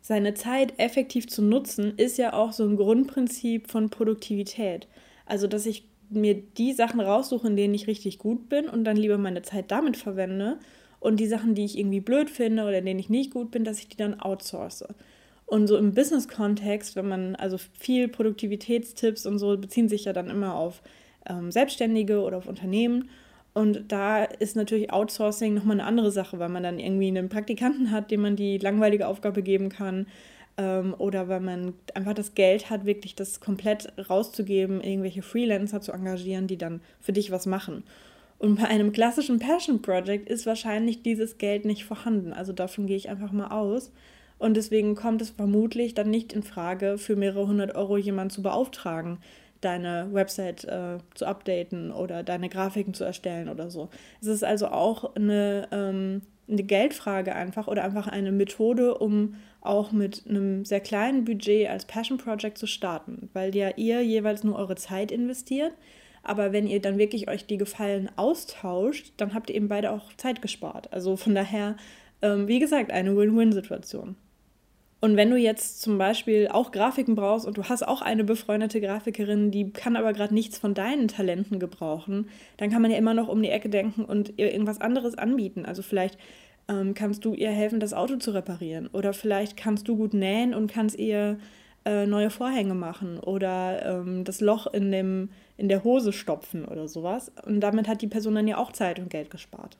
Seine 0.00 0.32
Zeit 0.32 0.78
effektiv 0.78 1.28
zu 1.28 1.42
nutzen, 1.42 1.94
ist 1.98 2.16
ja 2.16 2.32
auch 2.32 2.52
so 2.52 2.64
ein 2.64 2.76
Grundprinzip 2.76 3.70
von 3.70 3.90
Produktivität. 3.90 4.88
Also, 5.26 5.46
dass 5.46 5.66
ich 5.66 5.86
mir 6.08 6.34
die 6.34 6.72
Sachen 6.72 7.00
raussuche, 7.00 7.46
in 7.46 7.56
denen 7.56 7.74
ich 7.74 7.86
richtig 7.86 8.18
gut 8.18 8.48
bin 8.48 8.68
und 8.68 8.84
dann 8.84 8.96
lieber 8.96 9.18
meine 9.18 9.42
Zeit 9.42 9.70
damit 9.70 9.98
verwende 9.98 10.58
und 11.00 11.20
die 11.20 11.26
Sachen, 11.26 11.54
die 11.54 11.64
ich 11.64 11.78
irgendwie 11.78 12.00
blöd 12.00 12.30
finde 12.30 12.64
oder 12.64 12.78
in 12.78 12.86
denen 12.86 13.00
ich 13.00 13.10
nicht 13.10 13.32
gut 13.32 13.50
bin, 13.50 13.64
dass 13.64 13.78
ich 13.78 13.88
die 13.88 13.96
dann 13.96 14.20
outsource. 14.20 14.84
Und 15.46 15.66
so 15.66 15.76
im 15.78 15.94
Business-Kontext, 15.94 16.94
wenn 16.96 17.08
man, 17.08 17.34
also 17.36 17.56
viel 17.56 18.08
Produktivitätstipps 18.08 19.24
und 19.24 19.38
so 19.38 19.56
beziehen 19.56 19.88
sich 19.88 20.04
ja 20.04 20.12
dann 20.12 20.28
immer 20.28 20.54
auf 20.54 20.82
ähm, 21.26 21.50
Selbstständige 21.50 22.20
oder 22.20 22.36
auf 22.36 22.46
Unternehmen. 22.46 23.08
Und 23.54 23.90
da 23.90 24.24
ist 24.24 24.56
natürlich 24.56 24.92
Outsourcing 24.92 25.54
nochmal 25.54 25.80
eine 25.80 25.88
andere 25.88 26.10
Sache, 26.10 26.38
weil 26.38 26.50
man 26.50 26.62
dann 26.62 26.78
irgendwie 26.78 27.08
einen 27.08 27.30
Praktikanten 27.30 27.90
hat, 27.90 28.10
dem 28.10 28.20
man 28.20 28.36
die 28.36 28.58
langweilige 28.58 29.08
Aufgabe 29.08 29.42
geben 29.42 29.70
kann. 29.70 30.06
Ähm, 30.58 30.94
oder 30.98 31.28
weil 31.28 31.40
man 31.40 31.72
einfach 31.94 32.14
das 32.14 32.34
Geld 32.34 32.68
hat, 32.68 32.84
wirklich 32.84 33.14
das 33.14 33.40
komplett 33.40 33.92
rauszugeben, 34.10 34.82
irgendwelche 34.82 35.22
Freelancer 35.22 35.80
zu 35.80 35.92
engagieren, 35.92 36.46
die 36.46 36.58
dann 36.58 36.82
für 37.00 37.12
dich 37.12 37.30
was 37.30 37.46
machen. 37.46 37.84
Und 38.38 38.56
bei 38.56 38.68
einem 38.68 38.92
klassischen 38.92 39.40
Passion 39.40 39.82
Project 39.82 40.28
ist 40.28 40.46
wahrscheinlich 40.46 41.02
dieses 41.02 41.38
Geld 41.38 41.64
nicht 41.64 41.84
vorhanden. 41.84 42.32
Also 42.32 42.52
davon 42.52 42.86
gehe 42.86 42.96
ich 42.96 43.08
einfach 43.08 43.32
mal 43.32 43.48
aus. 43.48 43.92
Und 44.38 44.56
deswegen 44.56 44.94
kommt 44.94 45.20
es 45.20 45.30
vermutlich 45.30 45.94
dann 45.94 46.10
nicht 46.10 46.32
in 46.32 46.44
Frage, 46.44 46.96
für 46.98 47.16
mehrere 47.16 47.48
hundert 47.48 47.74
Euro 47.74 47.96
jemanden 47.96 48.30
zu 48.30 48.42
beauftragen, 48.42 49.18
deine 49.60 50.08
Website 50.12 50.64
äh, 50.64 50.98
zu 51.14 51.26
updaten 51.26 51.90
oder 51.90 52.22
deine 52.22 52.48
Grafiken 52.48 52.94
zu 52.94 53.02
erstellen 53.02 53.48
oder 53.48 53.70
so. 53.70 53.88
Es 54.20 54.28
ist 54.28 54.44
also 54.44 54.68
auch 54.68 55.16
eine, 55.16 55.66
ähm, 55.72 56.22
eine 56.48 56.62
Geldfrage 56.62 57.34
einfach 57.34 57.66
oder 57.66 57.82
einfach 57.82 58.06
eine 58.06 58.30
Methode, 58.30 58.96
um 58.96 59.34
auch 59.60 59.90
mit 59.90 60.22
einem 60.28 60.64
sehr 60.64 60.80
kleinen 60.80 61.24
Budget 61.24 61.68
als 61.68 61.84
Passion 61.86 62.18
Project 62.18 62.58
zu 62.58 62.68
starten, 62.68 63.28
weil 63.32 63.56
ja 63.56 63.70
ihr 63.76 64.02
jeweils 64.02 64.44
nur 64.44 64.56
eure 64.56 64.76
Zeit 64.76 65.10
investiert 65.10 65.72
aber 66.28 66.52
wenn 66.52 66.66
ihr 66.66 66.80
dann 66.80 66.98
wirklich 66.98 67.28
euch 67.28 67.46
die 67.46 67.56
Gefallen 67.56 68.10
austauscht, 68.16 69.12
dann 69.16 69.34
habt 69.34 69.50
ihr 69.50 69.56
eben 69.56 69.68
beide 69.68 69.90
auch 69.90 70.12
Zeit 70.16 70.42
gespart. 70.42 70.92
Also 70.92 71.16
von 71.16 71.34
daher, 71.34 71.76
ähm, 72.22 72.48
wie 72.48 72.58
gesagt, 72.58 72.90
eine 72.90 73.16
Win-Win-Situation. 73.16 74.16
Und 75.00 75.16
wenn 75.16 75.30
du 75.30 75.36
jetzt 75.36 75.80
zum 75.80 75.96
Beispiel 75.96 76.48
auch 76.48 76.72
Grafiken 76.72 77.14
brauchst 77.14 77.46
und 77.46 77.56
du 77.56 77.64
hast 77.64 77.86
auch 77.86 78.02
eine 78.02 78.24
befreundete 78.24 78.80
Grafikerin, 78.80 79.52
die 79.52 79.70
kann 79.70 79.94
aber 79.94 80.12
gerade 80.12 80.34
nichts 80.34 80.58
von 80.58 80.74
deinen 80.74 81.06
Talenten 81.06 81.60
gebrauchen, 81.60 82.28
dann 82.56 82.70
kann 82.70 82.82
man 82.82 82.90
ja 82.90 82.96
immer 82.96 83.14
noch 83.14 83.28
um 83.28 83.40
die 83.40 83.50
Ecke 83.50 83.68
denken 83.68 84.04
und 84.04 84.34
ihr 84.36 84.52
irgendwas 84.52 84.80
anderes 84.80 85.16
anbieten. 85.16 85.64
Also 85.64 85.82
vielleicht 85.82 86.18
ähm, 86.68 86.94
kannst 86.94 87.24
du 87.24 87.34
ihr 87.34 87.50
helfen, 87.50 87.78
das 87.78 87.94
Auto 87.94 88.16
zu 88.16 88.32
reparieren. 88.32 88.88
Oder 88.88 89.12
vielleicht 89.12 89.56
kannst 89.56 89.86
du 89.86 89.96
gut 89.96 90.14
nähen 90.14 90.52
und 90.52 90.70
kannst 90.70 90.98
ihr 90.98 91.38
äh, 91.88 92.06
neue 92.06 92.28
Vorhänge 92.28 92.74
machen 92.74 93.18
oder 93.18 93.82
ähm, 93.84 94.24
das 94.24 94.42
Loch 94.42 94.66
in, 94.66 94.92
dem, 94.92 95.30
in 95.56 95.70
der 95.70 95.84
Hose 95.84 96.12
stopfen 96.12 96.66
oder 96.66 96.86
sowas. 96.86 97.32
Und 97.46 97.60
damit 97.60 97.88
hat 97.88 98.02
die 98.02 98.08
Person 98.08 98.34
dann 98.34 98.46
ja 98.46 98.58
auch 98.58 98.72
Zeit 98.72 98.98
und 98.98 99.08
Geld 99.08 99.30
gespart. 99.30 99.78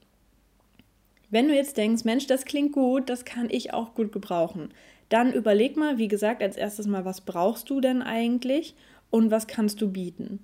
Wenn 1.28 1.49
du 1.49 1.54
jetzt 1.54 1.76
denkst, 1.76 2.04
Mensch, 2.04 2.26
das 2.26 2.47
klingt 2.47 2.73
gut, 2.73 3.11
das 3.11 3.26
kann 3.26 3.49
ich 3.50 3.75
auch 3.75 3.92
gut 3.94 4.11
gebrauchen, 4.11 4.71
dann 5.11 5.35
überleg 5.35 5.76
mal, 5.76 5.99
wie 5.99 6.09
gesagt, 6.09 6.42
als 6.42 6.56
erstes 6.56 6.87
mal, 6.87 7.04
was 7.04 7.21
brauchst 7.21 7.68
du 7.68 7.83
denn 7.83 8.00
eigentlich 8.00 8.75
und 9.11 9.30
was 9.30 9.47
kannst 9.47 9.83
du 9.83 9.90
bieten? 9.90 10.38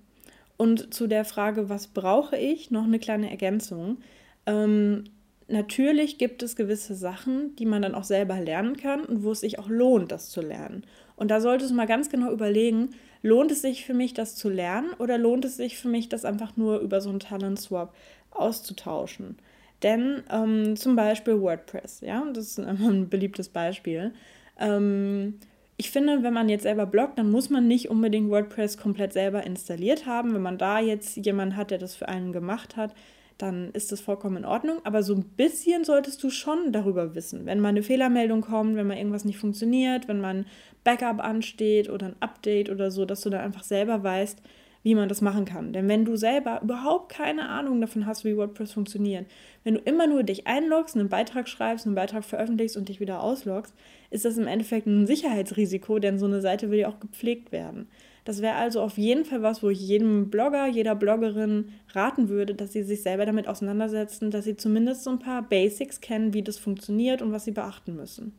Und 0.58 0.92
zu 0.92 1.06
der 1.06 1.24
Frage, 1.24 1.70
was 1.70 1.86
brauche 1.86 2.36
ich, 2.36 2.70
noch 2.70 2.84
eine 2.84 2.98
kleine 2.98 3.30
Ergänzung. 3.30 3.98
Ähm, 4.44 5.04
natürlich 5.48 6.18
gibt 6.18 6.42
es 6.42 6.56
gewisse 6.56 6.94
Sachen, 6.94 7.56
die 7.56 7.66
man 7.66 7.80
dann 7.80 7.94
auch 7.94 8.04
selber 8.04 8.38
lernen 8.38 8.76
kann 8.76 9.04
und 9.04 9.22
wo 9.22 9.32
es 9.32 9.40
sich 9.40 9.58
auch 9.58 9.68
lohnt, 9.68 10.12
das 10.12 10.28
zu 10.28 10.42
lernen. 10.42 10.84
Und 11.16 11.30
da 11.30 11.40
solltest 11.40 11.70
du 11.70 11.74
mal 11.74 11.86
ganz 11.86 12.08
genau 12.08 12.32
überlegen, 12.32 12.90
lohnt 13.22 13.50
es 13.50 13.62
sich 13.62 13.84
für 13.84 13.94
mich, 13.94 14.14
das 14.14 14.36
zu 14.36 14.48
lernen 14.48 14.92
oder 14.98 15.18
lohnt 15.18 15.44
es 15.44 15.56
sich 15.56 15.78
für 15.78 15.88
mich, 15.88 16.08
das 16.08 16.24
einfach 16.24 16.56
nur 16.56 16.80
über 16.80 17.00
so 17.00 17.10
einen 17.10 17.20
Talent 17.20 17.60
Swap 17.60 17.94
auszutauschen? 18.30 19.36
Denn 19.82 20.22
ähm, 20.30 20.76
zum 20.76 20.96
Beispiel 20.96 21.40
WordPress, 21.40 22.00
ja, 22.00 22.24
das 22.32 22.46
ist 22.46 22.58
ein 22.60 23.08
beliebtes 23.08 23.48
Beispiel. 23.48 24.12
Ähm, 24.58 25.38
ich 25.76 25.90
finde, 25.90 26.22
wenn 26.22 26.32
man 26.32 26.48
jetzt 26.48 26.62
selber 26.62 26.86
bloggt, 26.86 27.18
dann 27.18 27.30
muss 27.30 27.50
man 27.50 27.66
nicht 27.66 27.90
unbedingt 27.90 28.30
WordPress 28.30 28.78
komplett 28.78 29.12
selber 29.12 29.44
installiert 29.44 30.06
haben. 30.06 30.34
Wenn 30.34 30.42
man 30.42 30.58
da 30.58 30.78
jetzt 30.78 31.16
jemanden 31.16 31.56
hat, 31.56 31.70
der 31.70 31.78
das 31.78 31.96
für 31.96 32.08
einen 32.08 32.32
gemacht 32.32 32.76
hat, 32.76 32.94
dann 33.38 33.70
ist 33.72 33.90
das 33.90 34.00
vollkommen 34.00 34.38
in 34.38 34.44
Ordnung. 34.44 34.78
Aber 34.84 35.02
so 35.02 35.14
ein 35.14 35.24
bisschen 35.24 35.84
solltest 35.84 36.22
du 36.22 36.30
schon 36.30 36.70
darüber 36.72 37.16
wissen. 37.16 37.44
Wenn 37.46 37.58
mal 37.58 37.70
eine 37.70 37.82
Fehlermeldung 37.82 38.42
kommt, 38.42 38.76
wenn 38.76 38.86
mal 38.86 38.96
irgendwas 38.96 39.24
nicht 39.24 39.38
funktioniert, 39.38 40.06
wenn 40.06 40.20
man 40.20 40.46
Backup 40.84 41.18
ansteht 41.18 41.90
oder 41.90 42.06
ein 42.06 42.16
Update 42.20 42.70
oder 42.70 42.90
so, 42.90 43.04
dass 43.04 43.22
du 43.22 43.30
dann 43.30 43.40
einfach 43.40 43.64
selber 43.64 44.02
weißt, 44.02 44.40
wie 44.84 44.94
man 44.94 45.08
das 45.08 45.22
machen 45.22 45.46
kann. 45.46 45.72
Denn 45.72 45.88
wenn 45.88 46.04
du 46.04 46.14
selber 46.14 46.60
überhaupt 46.62 47.10
keine 47.10 47.48
Ahnung 47.48 47.80
davon 47.80 48.06
hast, 48.06 48.24
wie 48.24 48.36
WordPress 48.36 48.72
funktioniert, 48.72 49.26
wenn 49.64 49.74
du 49.74 49.80
immer 49.80 50.06
nur 50.06 50.22
dich 50.22 50.46
einloggst, 50.46 50.94
einen 50.94 51.08
Beitrag 51.08 51.48
schreibst, 51.48 51.86
einen 51.86 51.94
Beitrag 51.94 52.22
veröffentlichst 52.22 52.76
und 52.76 52.90
dich 52.90 53.00
wieder 53.00 53.22
ausloggst, 53.22 53.74
ist 54.10 54.26
das 54.26 54.36
im 54.36 54.46
Endeffekt 54.46 54.86
ein 54.86 55.06
Sicherheitsrisiko, 55.06 55.98
denn 55.98 56.18
so 56.18 56.26
eine 56.26 56.42
Seite 56.42 56.70
will 56.70 56.80
ja 56.80 56.88
auch 56.88 57.00
gepflegt 57.00 57.50
werden. 57.50 57.88
Das 58.26 58.42
wäre 58.42 58.56
also 58.56 58.82
auf 58.82 58.98
jeden 58.98 59.24
Fall 59.24 59.42
was, 59.42 59.62
wo 59.62 59.70
ich 59.70 59.80
jedem 59.80 60.30
Blogger, 60.30 60.66
jeder 60.66 60.94
Bloggerin 60.94 61.70
raten 61.92 62.28
würde, 62.28 62.54
dass 62.54 62.72
sie 62.72 62.82
sich 62.82 63.02
selber 63.02 63.24
damit 63.26 63.48
auseinandersetzen, 63.48 64.30
dass 64.30 64.44
sie 64.44 64.56
zumindest 64.56 65.04
so 65.04 65.10
ein 65.10 65.18
paar 65.18 65.42
Basics 65.42 66.00
kennen, 66.00 66.34
wie 66.34 66.42
das 66.42 66.58
funktioniert 66.58 67.22
und 67.22 67.32
was 67.32 67.44
sie 67.44 67.52
beachten 67.52 67.96
müssen. 67.96 68.32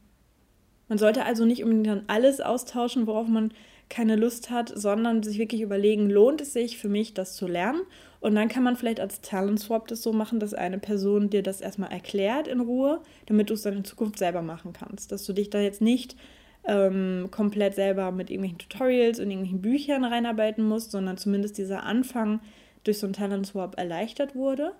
Man 0.87 0.97
sollte 0.97 1.25
also 1.25 1.45
nicht 1.45 1.63
unbedingt 1.63 1.87
dann 1.87 2.03
alles 2.07 2.41
austauschen, 2.41 3.07
worauf 3.07 3.27
man 3.27 3.51
keine 3.89 4.15
Lust 4.15 4.49
hat, 4.49 4.71
sondern 4.75 5.23
sich 5.23 5.37
wirklich 5.37 5.61
überlegen, 5.61 6.09
lohnt 6.09 6.41
es 6.41 6.53
sich 6.53 6.77
für 6.77 6.89
mich, 6.89 7.13
das 7.13 7.35
zu 7.35 7.47
lernen? 7.47 7.81
Und 8.19 8.33
dann 8.33 8.47
kann 8.47 8.63
man 8.63 8.75
vielleicht 8.75 8.99
als 8.99 9.21
Talent 9.21 9.59
Swap 9.59 9.87
das 9.87 10.01
so 10.01 10.11
machen, 10.11 10.39
dass 10.39 10.55
eine 10.55 10.79
Person 10.79 11.29
dir 11.29 11.43
das 11.43 11.61
erstmal 11.61 11.91
erklärt 11.91 12.47
in 12.47 12.59
Ruhe, 12.59 13.01
damit 13.27 13.49
du 13.49 13.53
es 13.53 13.61
dann 13.61 13.77
in 13.77 13.85
Zukunft 13.85 14.17
selber 14.17 14.41
machen 14.41 14.73
kannst. 14.73 15.11
Dass 15.11 15.25
du 15.25 15.33
dich 15.33 15.51
da 15.51 15.59
jetzt 15.59 15.81
nicht 15.81 16.15
ähm, 16.67 17.27
komplett 17.29 17.75
selber 17.75 18.11
mit 18.11 18.31
irgendwelchen 18.31 18.57
Tutorials 18.57 19.19
und 19.19 19.29
irgendwelchen 19.29 19.61
Büchern 19.61 20.03
reinarbeiten 20.03 20.67
musst, 20.67 20.91
sondern 20.91 21.17
zumindest 21.17 21.59
dieser 21.59 21.83
Anfang 21.83 22.39
durch 22.83 22.97
so 22.97 23.05
einen 23.05 23.13
Talent 23.13 23.45
Swap 23.45 23.77
erleichtert 23.77 24.35
wurde. 24.35 24.73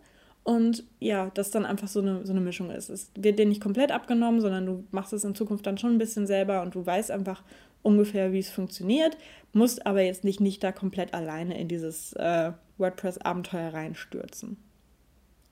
Und 0.46 0.84
ja, 1.00 1.32
das 1.34 1.50
dann 1.50 1.66
einfach 1.66 1.88
so 1.88 2.02
eine, 2.02 2.24
so 2.24 2.32
eine 2.32 2.40
Mischung 2.40 2.70
ist. 2.70 2.90
Es 2.90 3.10
wird 3.16 3.40
dir 3.40 3.48
nicht 3.48 3.62
komplett 3.62 3.92
abgenommen, 3.92 4.42
sondern 4.42 4.68
du 4.68 4.84
machst 4.92 5.12
es 5.12 5.24
in 5.24 5.34
Zukunft 5.34 5.66
dann 5.66 5.80
schon 5.80 5.96
ein 5.96 5.98
bisschen 5.98 6.28
selber 6.28 6.62
und 6.62 6.76
du 6.76 6.86
weißt 6.86 7.10
einfach 7.10 7.42
ungefähr, 7.82 8.32
wie 8.32 8.38
es 8.38 8.52
funktioniert, 8.52 9.18
musst 9.54 9.88
aber 9.88 10.02
jetzt 10.02 10.24
nicht, 10.24 10.40
nicht 10.42 10.64
da 10.64 10.72
komplett 10.72 11.16
alleine 11.16 11.60
in 11.60 11.68
dieses 11.68 12.14
äh, 12.14 12.52
WordPress-Abenteuer 12.78 13.74
reinstürzen. 13.74 14.58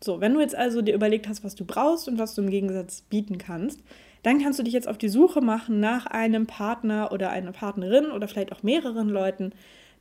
So, 0.04 0.22
wenn 0.22 0.36
du 0.36 0.42
jetzt 0.42 0.56
also 0.56 0.84
dir 0.84 0.94
überlegt 0.94 1.28
hast, 1.28 1.44
was 1.44 1.56
du 1.56 1.66
brauchst 1.66 2.08
und 2.08 2.20
was 2.20 2.36
du 2.36 2.44
im 2.44 2.52
Gegensatz 2.52 3.02
bieten 3.02 3.40
kannst, 3.40 3.82
dann 4.22 4.40
kannst 4.40 4.60
du 4.60 4.64
dich 4.64 4.74
jetzt 4.74 4.88
auf 4.88 5.00
die 5.00 5.10
Suche 5.10 5.42
machen 5.42 5.80
nach 5.80 6.06
einem 6.06 6.46
Partner 6.46 7.12
oder 7.12 7.32
einer 7.32 7.52
Partnerin 7.52 8.12
oder 8.12 8.28
vielleicht 8.28 8.52
auch 8.52 8.62
mehreren 8.62 9.10
Leuten, 9.10 9.54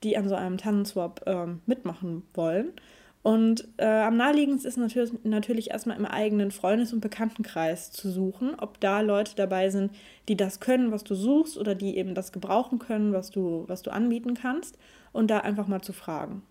die 0.03 0.19
an 0.19 0.29
so 0.29 0.35
einem 0.35 0.59
Tannenswap 0.59 1.23
äh, 1.27 1.47
mitmachen 1.65 2.25
wollen 2.35 2.75
und 3.23 3.69
äh, 3.76 3.87
am 3.87 4.17
naheliegendsten 4.17 4.69
ist 4.69 4.76
natürlich, 4.76 5.12
natürlich 5.23 5.71
erstmal 5.71 5.97
im 5.97 6.07
eigenen 6.07 6.50
Freundes- 6.50 6.93
und 6.93 7.00
Bekanntenkreis 7.00 7.93
zu 7.93 8.11
suchen, 8.11 8.57
ob 8.59 8.81
da 8.81 9.00
Leute 9.00 9.37
dabei 9.37 9.71
sind, 9.71 9.93
die 10.29 10.37
das 10.37 10.59
können, 10.59 10.91
was 10.91 11.05
du 11.05 11.14
suchst, 11.14 11.57
oder 11.57 11.76
die 11.76 11.97
eben 11.97 12.14
das 12.14 12.33
gebrauchen 12.33 12.81
können, 12.81 13.12
was 13.12 13.31
du, 13.31 13.64
was 13.69 13.83
du 13.83 13.93
anbieten 13.93 14.35
kannst, 14.35 14.76
und 15.12 15.31
da 15.31 15.38
einfach 15.38 15.69
mal 15.69 15.83
zu 15.83 15.93
fragen. 15.93 16.43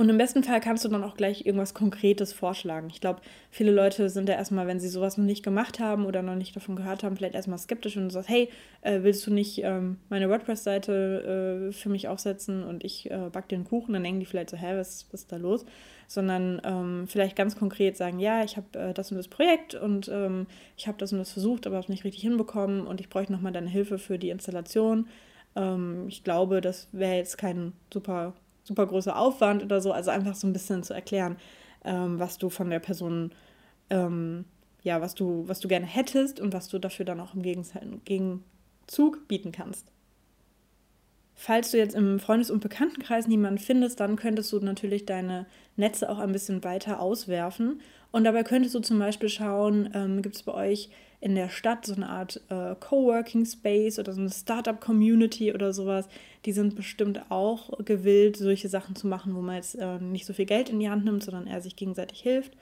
Und 0.00 0.08
im 0.10 0.16
besten 0.16 0.44
Fall 0.44 0.60
kannst 0.60 0.84
du 0.84 0.88
dann 0.88 1.02
auch 1.02 1.16
gleich 1.16 1.44
irgendwas 1.44 1.74
Konkretes 1.74 2.32
vorschlagen. 2.32 2.86
Ich 2.88 3.00
glaube, 3.00 3.20
viele 3.50 3.72
Leute 3.72 4.08
sind 4.08 4.28
ja 4.28 4.36
erstmal, 4.36 4.68
wenn 4.68 4.78
sie 4.78 4.88
sowas 4.88 5.18
noch 5.18 5.24
nicht 5.24 5.42
gemacht 5.42 5.80
haben 5.80 6.06
oder 6.06 6.22
noch 6.22 6.36
nicht 6.36 6.54
davon 6.54 6.76
gehört 6.76 7.02
haben, 7.02 7.16
vielleicht 7.16 7.34
erstmal 7.34 7.58
skeptisch 7.58 7.96
und 7.96 8.10
sagst, 8.10 8.28
hey, 8.28 8.48
äh, 8.82 9.00
willst 9.02 9.26
du 9.26 9.32
nicht 9.32 9.60
ähm, 9.64 9.98
meine 10.08 10.30
WordPress-Seite 10.30 11.70
äh, 11.70 11.72
für 11.72 11.88
mich 11.88 12.06
aufsetzen 12.06 12.62
und 12.62 12.84
ich 12.84 13.10
äh, 13.10 13.28
back 13.32 13.48
dir 13.48 13.56
einen 13.56 13.64
Kuchen? 13.64 13.92
Dann 13.92 14.04
denken 14.04 14.20
die 14.20 14.26
vielleicht 14.26 14.50
so, 14.50 14.56
hä, 14.56 14.76
was, 14.76 15.08
was 15.10 15.22
ist 15.22 15.32
da 15.32 15.36
los? 15.36 15.66
Sondern 16.06 16.62
ähm, 16.62 17.08
vielleicht 17.08 17.34
ganz 17.34 17.56
konkret 17.56 17.96
sagen, 17.96 18.20
ja, 18.20 18.44
ich 18.44 18.56
habe 18.56 18.78
äh, 18.78 18.94
das 18.94 19.10
und 19.10 19.16
das 19.16 19.26
Projekt 19.26 19.74
und 19.74 20.08
ähm, 20.14 20.46
ich 20.76 20.86
habe 20.86 20.98
das 20.98 21.12
und 21.12 21.18
das 21.18 21.32
versucht, 21.32 21.66
aber 21.66 21.74
habe 21.74 21.86
es 21.86 21.88
nicht 21.88 22.04
richtig 22.04 22.22
hinbekommen 22.22 22.86
und 22.86 23.00
ich 23.00 23.08
bräuchte 23.08 23.32
nochmal 23.32 23.52
deine 23.52 23.68
Hilfe 23.68 23.98
für 23.98 24.16
die 24.16 24.30
Installation. 24.30 25.08
Ähm, 25.56 26.06
ich 26.06 26.22
glaube, 26.22 26.60
das 26.60 26.86
wäre 26.92 27.16
jetzt 27.16 27.36
kein 27.36 27.72
super 27.92 28.34
super 28.68 28.86
großer 28.86 29.18
Aufwand 29.18 29.62
oder 29.64 29.80
so. 29.80 29.92
Also 29.92 30.10
einfach 30.10 30.36
so 30.36 30.46
ein 30.46 30.52
bisschen 30.52 30.84
zu 30.84 30.94
erklären, 30.94 31.36
ähm, 31.84 32.20
was 32.20 32.38
du 32.38 32.50
von 32.50 32.70
der 32.70 32.78
Person, 32.78 33.32
ähm, 33.90 34.44
ja, 34.82 35.00
was 35.00 35.14
du, 35.14 35.44
was 35.48 35.58
du 35.58 35.66
gerne 35.66 35.86
hättest 35.86 36.38
und 36.38 36.52
was 36.52 36.68
du 36.68 36.78
dafür 36.78 37.04
dann 37.04 37.20
auch 37.20 37.34
im 37.34 37.42
Gegenzug 37.42 39.26
bieten 39.26 39.50
kannst. 39.50 39.90
Falls 41.34 41.70
du 41.70 41.78
jetzt 41.78 41.94
im 41.94 42.18
Freundes- 42.18 42.50
und 42.50 42.60
Bekanntenkreis 42.60 43.28
niemanden 43.28 43.58
findest, 43.58 44.00
dann 44.00 44.16
könntest 44.16 44.52
du 44.52 44.58
natürlich 44.60 45.06
deine 45.06 45.46
Netze 45.76 46.10
auch 46.10 46.18
ein 46.18 46.32
bisschen 46.32 46.64
weiter 46.64 47.00
auswerfen. 47.00 47.80
Und 48.10 48.24
dabei 48.24 48.42
könntest 48.42 48.74
du 48.74 48.80
zum 48.80 48.98
Beispiel 48.98 49.28
schauen, 49.28 49.88
ähm, 49.94 50.22
gibt 50.22 50.34
es 50.34 50.42
bei 50.42 50.52
euch 50.52 50.90
in 51.20 51.34
der 51.34 51.48
Stadt 51.48 51.84
so 51.84 51.94
eine 51.94 52.08
Art 52.08 52.40
äh, 52.48 52.74
Coworking 52.78 53.44
Space 53.44 53.98
oder 53.98 54.12
so 54.12 54.20
eine 54.20 54.30
Startup 54.30 54.80
Community 54.80 55.52
oder 55.52 55.72
sowas. 55.72 56.08
Die 56.44 56.52
sind 56.52 56.76
bestimmt 56.76 57.30
auch 57.30 57.84
gewillt, 57.84 58.36
solche 58.36 58.68
Sachen 58.68 58.94
zu 58.94 59.08
machen, 59.08 59.34
wo 59.34 59.40
man 59.40 59.56
jetzt 59.56 59.74
äh, 59.74 59.98
nicht 59.98 60.26
so 60.26 60.32
viel 60.32 60.46
Geld 60.46 60.68
in 60.68 60.78
die 60.78 60.88
Hand 60.88 61.04
nimmt, 61.04 61.24
sondern 61.24 61.46
er 61.46 61.60
sich 61.60 61.74
gegenseitig 61.74 62.20
hilft. 62.20 62.52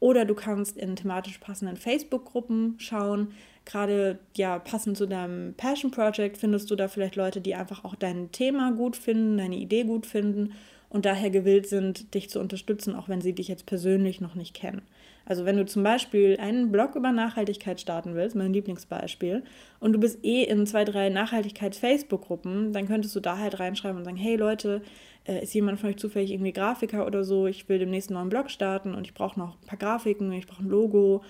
Oder 0.00 0.26
du 0.26 0.34
kannst 0.34 0.76
in 0.76 0.96
thematisch 0.96 1.38
passenden 1.38 1.76
Facebook-Gruppen 1.76 2.74
schauen. 2.78 3.28
Gerade 3.64 4.18
ja, 4.36 4.58
passend 4.58 4.98
zu 4.98 5.06
deinem 5.06 5.54
Passion 5.54 5.90
Project 5.90 6.36
findest 6.36 6.70
du 6.70 6.76
da 6.76 6.88
vielleicht 6.88 7.16
Leute, 7.16 7.40
die 7.40 7.54
einfach 7.54 7.84
auch 7.84 7.94
dein 7.94 8.30
Thema 8.30 8.72
gut 8.72 8.96
finden, 8.96 9.38
deine 9.38 9.56
Idee 9.56 9.84
gut 9.84 10.04
finden 10.04 10.52
und 10.90 11.06
daher 11.06 11.30
gewillt 11.30 11.66
sind, 11.66 12.12
dich 12.14 12.28
zu 12.28 12.38
unterstützen, 12.38 12.94
auch 12.94 13.08
wenn 13.08 13.22
sie 13.22 13.32
dich 13.32 13.48
jetzt 13.48 13.64
persönlich 13.64 14.20
noch 14.20 14.34
nicht 14.34 14.52
kennen. 14.52 14.82
Also 15.26 15.44
wenn 15.44 15.56
du 15.56 15.64
zum 15.64 15.82
Beispiel 15.82 16.36
einen 16.38 16.70
Blog 16.70 16.96
über 16.96 17.12
Nachhaltigkeit 17.12 17.80
starten 17.80 18.14
willst, 18.14 18.36
mein 18.36 18.52
Lieblingsbeispiel, 18.52 19.42
und 19.80 19.92
du 19.92 19.98
bist 19.98 20.24
eh 20.24 20.42
in 20.44 20.66
zwei, 20.66 20.84
drei 20.84 21.08
Nachhaltigkeits-Facebook-Gruppen, 21.08 22.72
dann 22.72 22.86
könntest 22.86 23.16
du 23.16 23.20
da 23.20 23.38
halt 23.38 23.58
reinschreiben 23.58 23.98
und 23.98 24.04
sagen, 24.04 24.16
hey 24.16 24.36
Leute, 24.36 24.82
äh, 25.24 25.42
ist 25.42 25.54
jemand 25.54 25.80
von 25.80 25.90
euch 25.90 25.96
zufällig 25.96 26.30
irgendwie 26.30 26.52
Grafiker 26.52 27.06
oder 27.06 27.24
so, 27.24 27.46
ich 27.46 27.68
will 27.68 27.78
demnächst 27.78 28.10
einen 28.10 28.18
neuen 28.18 28.28
Blog 28.28 28.50
starten 28.50 28.94
und 28.94 29.06
ich 29.06 29.14
brauche 29.14 29.38
noch 29.38 29.56
ein 29.60 29.66
paar 29.66 29.78
Grafiken, 29.78 30.32
ich 30.32 30.46
brauche 30.46 30.62
ein 30.62 30.68
Logo. 30.68 31.22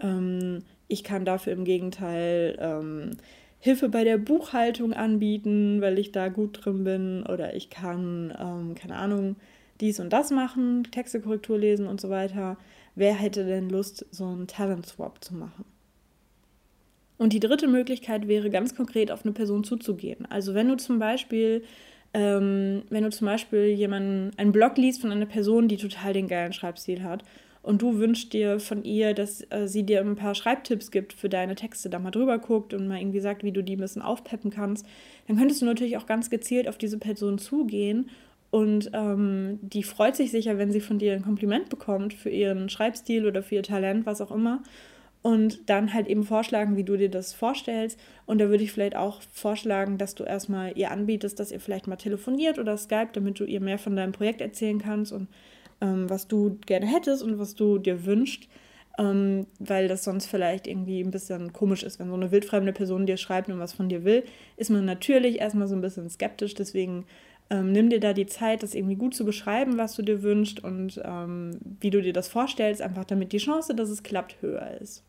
Ähm, 0.00 0.62
ich 0.86 1.04
kann 1.04 1.24
dafür 1.24 1.52
im 1.52 1.64
Gegenteil 1.64 2.56
ähm, 2.60 3.10
Hilfe 3.60 3.88
bei 3.88 4.04
der 4.04 4.18
Buchhaltung 4.18 4.92
anbieten, 4.92 5.80
weil 5.80 5.98
ich 5.98 6.12
da 6.12 6.28
gut 6.28 6.64
drin 6.64 6.84
bin. 6.84 7.24
Oder 7.26 7.54
ich 7.54 7.70
kann, 7.70 8.32
ähm, 8.38 8.74
keine 8.74 8.96
Ahnung, 8.96 9.36
dies 9.80 10.00
und 10.00 10.12
das 10.12 10.30
machen, 10.30 10.84
Textekorrektur 10.90 11.58
lesen 11.58 11.86
und 11.86 12.00
so 12.00 12.10
weiter 12.10 12.56
wer 12.98 13.14
hätte 13.14 13.44
denn 13.44 13.70
Lust, 13.70 14.04
so 14.10 14.26
einen 14.26 14.46
Talent 14.46 14.86
Swap 14.86 15.22
zu 15.24 15.34
machen? 15.34 15.64
Und 17.16 17.32
die 17.32 17.40
dritte 17.40 17.66
Möglichkeit 17.66 18.28
wäre 18.28 18.50
ganz 18.50 18.74
konkret 18.74 19.10
auf 19.10 19.24
eine 19.24 19.32
Person 19.32 19.64
zuzugehen. 19.64 20.26
Also 20.30 20.54
wenn 20.54 20.68
du 20.68 20.76
zum 20.76 20.98
Beispiel, 20.98 21.64
ähm, 22.14 22.82
wenn 22.90 23.04
du 23.04 23.10
zum 23.10 23.26
Beispiel 23.26 23.66
jemanden, 23.66 24.30
einen 24.36 24.52
Blog 24.52 24.76
liest 24.76 25.00
von 25.00 25.10
einer 25.10 25.26
Person, 25.26 25.68
die 25.68 25.76
total 25.76 26.12
den 26.12 26.28
geilen 26.28 26.52
Schreibstil 26.52 27.02
hat 27.02 27.24
und 27.62 27.82
du 27.82 27.98
wünschst 27.98 28.32
dir 28.32 28.60
von 28.60 28.84
ihr, 28.84 29.14
dass 29.14 29.44
äh, 29.50 29.66
sie 29.66 29.82
dir 29.82 30.00
ein 30.00 30.14
paar 30.14 30.36
Schreibtipps 30.36 30.92
gibt 30.92 31.12
für 31.12 31.28
deine 31.28 31.56
Texte, 31.56 31.90
da 31.90 31.98
mal 31.98 32.12
drüber 32.12 32.38
guckt 32.38 32.72
und 32.72 32.86
mal 32.86 33.00
irgendwie 33.00 33.20
sagt, 33.20 33.42
wie 33.42 33.52
du 33.52 33.62
die 33.62 33.76
ein 33.76 33.80
bisschen 33.80 34.02
aufpeppen 34.02 34.50
kannst, 34.50 34.86
dann 35.26 35.36
könntest 35.36 35.60
du 35.60 35.66
natürlich 35.66 35.96
auch 35.96 36.06
ganz 36.06 36.30
gezielt 36.30 36.68
auf 36.68 36.78
diese 36.78 36.98
Person 36.98 37.38
zugehen 37.38 38.10
und 38.50 38.90
ähm, 38.94 39.58
die 39.62 39.82
freut 39.82 40.16
sich 40.16 40.30
sicher, 40.30 40.56
wenn 40.56 40.72
sie 40.72 40.80
von 40.80 40.98
dir 40.98 41.12
ein 41.12 41.22
Kompliment 41.22 41.68
bekommt 41.68 42.14
für 42.14 42.30
ihren 42.30 42.68
Schreibstil 42.70 43.26
oder 43.26 43.42
für 43.42 43.56
ihr 43.56 43.62
Talent, 43.62 44.06
was 44.06 44.20
auch 44.20 44.30
immer. 44.30 44.62
Und 45.20 45.68
dann 45.68 45.92
halt 45.92 46.06
eben 46.06 46.22
vorschlagen, 46.22 46.76
wie 46.76 46.84
du 46.84 46.96
dir 46.96 47.10
das 47.10 47.34
vorstellst. 47.34 47.98
Und 48.24 48.38
da 48.38 48.48
würde 48.48 48.62
ich 48.64 48.72
vielleicht 48.72 48.96
auch 48.96 49.20
vorschlagen, 49.32 49.98
dass 49.98 50.14
du 50.14 50.24
erstmal 50.24 50.78
ihr 50.78 50.90
anbietest, 50.90 51.38
dass 51.38 51.52
ihr 51.52 51.60
vielleicht 51.60 51.88
mal 51.88 51.96
telefoniert 51.96 52.58
oder 52.58 52.78
Skype, 52.78 53.10
damit 53.12 53.38
du 53.38 53.44
ihr 53.44 53.60
mehr 53.60 53.78
von 53.78 53.96
deinem 53.96 54.12
Projekt 54.12 54.40
erzählen 54.40 54.78
kannst 54.78 55.12
und 55.12 55.28
ähm, 55.80 56.08
was 56.08 56.28
du 56.28 56.58
gerne 56.64 56.86
hättest 56.86 57.22
und 57.22 57.38
was 57.38 57.54
du 57.54 57.78
dir 57.78 58.06
wünschst. 58.06 58.48
Ähm, 58.96 59.46
weil 59.60 59.86
das 59.86 60.04
sonst 60.04 60.26
vielleicht 60.26 60.66
irgendwie 60.66 61.00
ein 61.00 61.12
bisschen 61.12 61.52
komisch 61.52 61.84
ist, 61.84 62.00
wenn 62.00 62.08
so 62.08 62.14
eine 62.14 62.32
wildfremde 62.32 62.72
Person 62.72 63.06
dir 63.06 63.16
schreibt 63.16 63.48
und 63.48 63.60
was 63.60 63.72
von 63.72 63.88
dir 63.88 64.04
will, 64.04 64.24
ist 64.56 64.70
man 64.70 64.84
natürlich 64.84 65.38
erstmal 65.38 65.68
so 65.68 65.76
ein 65.76 65.80
bisschen 65.80 66.08
skeptisch. 66.08 66.54
Deswegen 66.54 67.04
ähm, 67.50 67.72
nimm 67.72 67.88
dir 67.88 68.00
da 68.00 68.12
die 68.12 68.26
Zeit, 68.26 68.62
das 68.62 68.74
irgendwie 68.74 68.96
gut 68.96 69.14
zu 69.14 69.24
beschreiben, 69.24 69.78
was 69.78 69.94
du 69.94 70.02
dir 70.02 70.22
wünschst 70.22 70.62
und 70.62 71.00
ähm, 71.04 71.58
wie 71.80 71.90
du 71.90 72.02
dir 72.02 72.12
das 72.12 72.28
vorstellst, 72.28 72.82
einfach 72.82 73.04
damit 73.04 73.32
die 73.32 73.38
Chance, 73.38 73.74
dass 73.74 73.88
es 73.88 74.02
klappt, 74.02 74.36
höher 74.42 74.78
ist. 74.80 75.02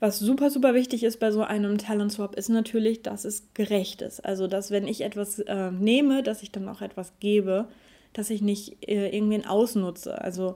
Was 0.00 0.18
super, 0.20 0.48
super 0.50 0.74
wichtig 0.74 1.02
ist 1.02 1.18
bei 1.18 1.32
so 1.32 1.42
einem 1.42 1.76
Talent 1.76 2.12
Swap, 2.12 2.36
ist 2.36 2.48
natürlich, 2.48 3.02
dass 3.02 3.24
es 3.24 3.48
gerecht 3.52 4.00
ist. 4.00 4.24
Also, 4.24 4.46
dass 4.46 4.70
wenn 4.70 4.86
ich 4.86 5.00
etwas 5.00 5.40
äh, 5.40 5.70
nehme, 5.72 6.22
dass 6.22 6.42
ich 6.42 6.52
dann 6.52 6.68
auch 6.68 6.80
etwas 6.80 7.12
gebe, 7.18 7.66
dass 8.12 8.30
ich 8.30 8.40
nicht 8.40 8.88
äh, 8.88 9.08
irgendwen 9.08 9.44
ausnutze. 9.44 10.20
Also, 10.22 10.54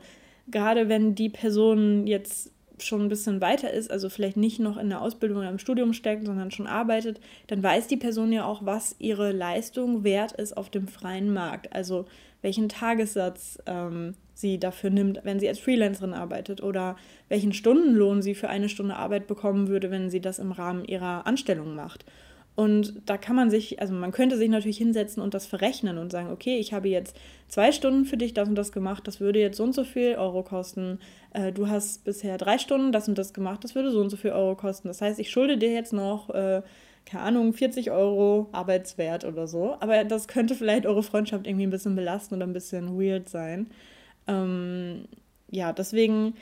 gerade 0.48 0.88
wenn 0.88 1.14
die 1.14 1.28
Person 1.28 2.06
jetzt 2.06 2.52
schon 2.86 3.02
ein 3.02 3.08
bisschen 3.08 3.40
weiter 3.40 3.70
ist, 3.70 3.90
also 3.90 4.08
vielleicht 4.08 4.36
nicht 4.36 4.60
noch 4.60 4.76
in 4.76 4.88
der 4.88 5.00
Ausbildung 5.00 5.38
oder 5.38 5.50
im 5.50 5.58
Studium 5.58 5.92
steckt, 5.92 6.26
sondern 6.26 6.50
schon 6.50 6.66
arbeitet, 6.66 7.20
dann 7.46 7.62
weiß 7.62 7.86
die 7.86 7.96
Person 7.96 8.32
ja 8.32 8.44
auch, 8.44 8.64
was 8.64 8.96
ihre 8.98 9.32
Leistung 9.32 10.04
wert 10.04 10.32
ist 10.32 10.56
auf 10.56 10.70
dem 10.70 10.88
freien 10.88 11.32
Markt. 11.32 11.72
Also 11.72 12.06
welchen 12.42 12.68
Tagessatz 12.68 13.58
ähm, 13.66 14.14
sie 14.34 14.58
dafür 14.58 14.90
nimmt, 14.90 15.20
wenn 15.24 15.40
sie 15.40 15.48
als 15.48 15.58
Freelancerin 15.58 16.14
arbeitet 16.14 16.62
oder 16.62 16.96
welchen 17.28 17.52
Stundenlohn 17.52 18.22
sie 18.22 18.34
für 18.34 18.48
eine 18.48 18.68
Stunde 18.68 18.96
Arbeit 18.96 19.26
bekommen 19.26 19.68
würde, 19.68 19.90
wenn 19.90 20.10
sie 20.10 20.20
das 20.20 20.38
im 20.38 20.52
Rahmen 20.52 20.84
ihrer 20.84 21.26
Anstellung 21.26 21.74
macht. 21.74 22.04
Und 22.54 22.94
da 23.06 23.16
kann 23.16 23.34
man 23.34 23.50
sich, 23.50 23.80
also 23.80 23.94
man 23.94 24.12
könnte 24.12 24.36
sich 24.36 24.50
natürlich 24.50 24.76
hinsetzen 24.76 25.22
und 25.22 25.32
das 25.32 25.46
verrechnen 25.46 25.96
und 25.96 26.12
sagen, 26.12 26.30
okay, 26.30 26.58
ich 26.58 26.74
habe 26.74 26.88
jetzt 26.88 27.16
zwei 27.48 27.72
Stunden 27.72 28.04
für 28.04 28.18
dich 28.18 28.34
das 28.34 28.48
und 28.48 28.56
das 28.56 28.72
gemacht, 28.72 29.06
das 29.06 29.20
würde 29.20 29.40
jetzt 29.40 29.56
so 29.56 29.64
und 29.64 29.74
so 29.74 29.84
viel 29.84 30.16
Euro 30.16 30.42
kosten. 30.42 30.98
Äh, 31.32 31.52
du 31.52 31.68
hast 31.68 32.04
bisher 32.04 32.36
drei 32.36 32.58
Stunden 32.58 32.92
das 32.92 33.08
und 33.08 33.16
das 33.16 33.32
gemacht, 33.32 33.64
das 33.64 33.74
würde 33.74 33.90
so 33.90 34.00
und 34.00 34.10
so 34.10 34.18
viel 34.18 34.32
Euro 34.32 34.54
kosten. 34.54 34.88
Das 34.88 35.00
heißt, 35.00 35.18
ich 35.18 35.30
schulde 35.30 35.56
dir 35.56 35.72
jetzt 35.72 35.94
noch, 35.94 36.28
äh, 36.30 36.62
keine 37.06 37.24
Ahnung, 37.24 37.54
40 37.54 37.90
Euro 37.90 38.48
Arbeitswert 38.52 39.24
oder 39.24 39.46
so. 39.46 39.76
Aber 39.80 40.04
das 40.04 40.28
könnte 40.28 40.54
vielleicht 40.54 40.84
eure 40.84 41.02
Freundschaft 41.02 41.46
irgendwie 41.46 41.66
ein 41.66 41.70
bisschen 41.70 41.96
belasten 41.96 42.34
oder 42.34 42.46
ein 42.46 42.52
bisschen 42.52 43.00
weird 43.00 43.30
sein. 43.30 43.68
Ähm, 44.28 45.06
ja, 45.50 45.72
deswegen 45.72 46.34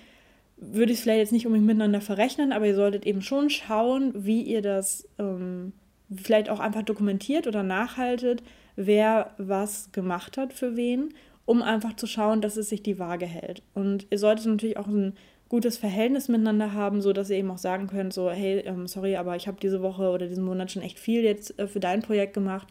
würde 0.56 0.92
ich 0.92 0.98
es 0.98 1.02
vielleicht 1.04 1.20
jetzt 1.20 1.32
nicht 1.32 1.46
unbedingt 1.46 1.68
miteinander 1.68 2.00
verrechnen, 2.00 2.52
aber 2.52 2.66
ihr 2.66 2.74
solltet 2.74 3.06
eben 3.06 3.22
schon 3.22 3.48
schauen, 3.48 4.12
wie 4.14 4.42
ihr 4.42 4.60
das 4.60 5.08
ähm, 5.18 5.72
vielleicht 6.14 6.50
auch 6.50 6.60
einfach 6.60 6.82
dokumentiert 6.82 7.46
oder 7.46 7.62
nachhaltet, 7.62 8.42
wer 8.76 9.34
was 9.38 9.92
gemacht 9.92 10.36
hat 10.36 10.52
für 10.52 10.76
wen, 10.76 11.14
um 11.44 11.62
einfach 11.62 11.94
zu 11.96 12.06
schauen, 12.06 12.40
dass 12.40 12.56
es 12.56 12.68
sich 12.68 12.82
die 12.82 12.98
Waage 12.98 13.26
hält. 13.26 13.62
Und 13.74 14.06
ihr 14.10 14.18
solltet 14.18 14.46
natürlich 14.46 14.76
auch 14.76 14.86
ein 14.86 15.14
gutes 15.48 15.76
Verhältnis 15.78 16.28
miteinander 16.28 16.72
haben, 16.72 17.02
so 17.02 17.12
dass 17.12 17.28
ihr 17.28 17.36
eben 17.36 17.50
auch 17.50 17.58
sagen 17.58 17.88
könnt, 17.88 18.12
so 18.12 18.30
hey, 18.30 18.60
ähm, 18.60 18.86
sorry, 18.86 19.16
aber 19.16 19.34
ich 19.36 19.48
habe 19.48 19.58
diese 19.60 19.82
Woche 19.82 20.10
oder 20.10 20.28
diesen 20.28 20.44
Monat 20.44 20.70
schon 20.70 20.82
echt 20.82 20.98
viel 20.98 21.22
jetzt 21.22 21.58
äh, 21.58 21.66
für 21.66 21.80
dein 21.80 22.02
Projekt 22.02 22.34
gemacht. 22.34 22.68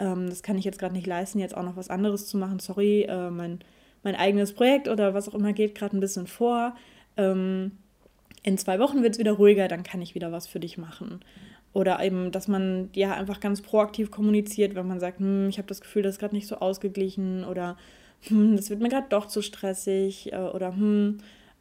Ähm, 0.00 0.28
das 0.28 0.42
kann 0.42 0.58
ich 0.58 0.64
jetzt 0.64 0.78
gerade 0.78 0.94
nicht 0.94 1.06
leisten, 1.06 1.38
jetzt 1.38 1.56
auch 1.56 1.62
noch 1.62 1.76
was 1.76 1.88
anderes 1.88 2.26
zu 2.26 2.36
machen. 2.36 2.58
Sorry, 2.58 3.02
äh, 3.02 3.30
mein, 3.30 3.60
mein 4.02 4.16
eigenes 4.16 4.52
Projekt 4.52 4.88
oder 4.88 5.14
was 5.14 5.28
auch 5.28 5.34
immer 5.34 5.52
geht 5.52 5.76
gerade 5.76 5.96
ein 5.96 6.00
bisschen 6.00 6.26
vor. 6.26 6.74
Ähm, 7.16 7.72
in 8.42 8.58
zwei 8.58 8.78
Wochen 8.80 9.02
wird 9.02 9.14
es 9.14 9.18
wieder 9.18 9.32
ruhiger, 9.32 9.68
dann 9.68 9.84
kann 9.84 10.02
ich 10.02 10.14
wieder 10.14 10.32
was 10.32 10.46
für 10.46 10.60
dich 10.60 10.78
machen. 10.78 11.20
Oder 11.76 12.02
eben, 12.02 12.32
dass 12.32 12.48
man 12.48 12.88
ja 12.94 13.12
einfach 13.12 13.38
ganz 13.38 13.60
proaktiv 13.60 14.10
kommuniziert, 14.10 14.74
wenn 14.74 14.88
man 14.88 14.98
sagt, 14.98 15.18
hm, 15.18 15.50
ich 15.50 15.58
habe 15.58 15.68
das 15.68 15.82
Gefühl, 15.82 16.00
das 16.00 16.14
ist 16.14 16.18
gerade 16.18 16.34
nicht 16.34 16.46
so 16.46 16.56
ausgeglichen 16.56 17.44
oder 17.44 17.76
hm, 18.22 18.56
das 18.56 18.70
wird 18.70 18.80
mir 18.80 18.88
gerade 18.88 19.08
doch 19.10 19.26
zu 19.26 19.42
stressig 19.42 20.32
äh, 20.32 20.38
oder 20.38 20.68
hm, 20.68 21.18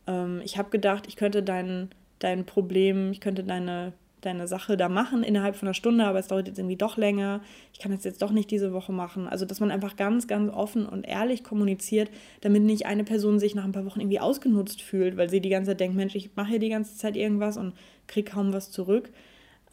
ähm, 0.08 0.42
ich 0.46 0.58
habe 0.58 0.70
gedacht, 0.70 1.04
ich 1.10 1.18
könnte 1.18 1.44
dein, 1.44 1.90
dein 2.20 2.46
Problem, 2.46 3.12
ich 3.12 3.20
könnte 3.20 3.44
deine, 3.44 3.92
deine 4.22 4.48
Sache 4.48 4.78
da 4.78 4.88
machen 4.88 5.22
innerhalb 5.22 5.58
von 5.58 5.68
einer 5.68 5.74
Stunde, 5.74 6.06
aber 6.06 6.20
es 6.20 6.28
dauert 6.28 6.48
jetzt 6.48 6.60
irgendwie 6.60 6.78
doch 6.78 6.96
länger. 6.96 7.42
Ich 7.74 7.80
kann 7.80 7.92
das 7.92 8.06
jetzt 8.06 8.22
doch 8.22 8.32
nicht 8.32 8.50
diese 8.50 8.72
Woche 8.72 8.94
machen. 8.94 9.28
Also, 9.28 9.44
dass 9.44 9.60
man 9.60 9.70
einfach 9.70 9.98
ganz, 9.98 10.28
ganz 10.28 10.50
offen 10.50 10.86
und 10.86 11.06
ehrlich 11.06 11.44
kommuniziert, 11.44 12.10
damit 12.40 12.64
nicht 12.64 12.86
eine 12.86 13.04
Person 13.04 13.38
sich 13.38 13.54
nach 13.54 13.66
ein 13.66 13.74
paar 13.74 13.86
Wochen 13.86 14.00
irgendwie 14.00 14.22
ausgenutzt 14.22 14.82
fühlt, 14.82 15.18
weil 15.18 15.30
sie 15.30 15.42
die 15.42 15.50
ganze 15.50 15.72
Zeit 15.72 15.82
denkt, 15.82 15.98
Mensch, 15.98 16.16
ich 16.16 16.38
mache 16.38 16.52
hier 16.52 16.60
die 16.60 16.70
ganze 16.70 16.96
Zeit 16.96 17.18
irgendwas 17.18 17.58
und 17.58 17.74
kriege 18.08 18.32
kaum 18.32 18.54
was 18.54 18.72
zurück. 18.72 19.10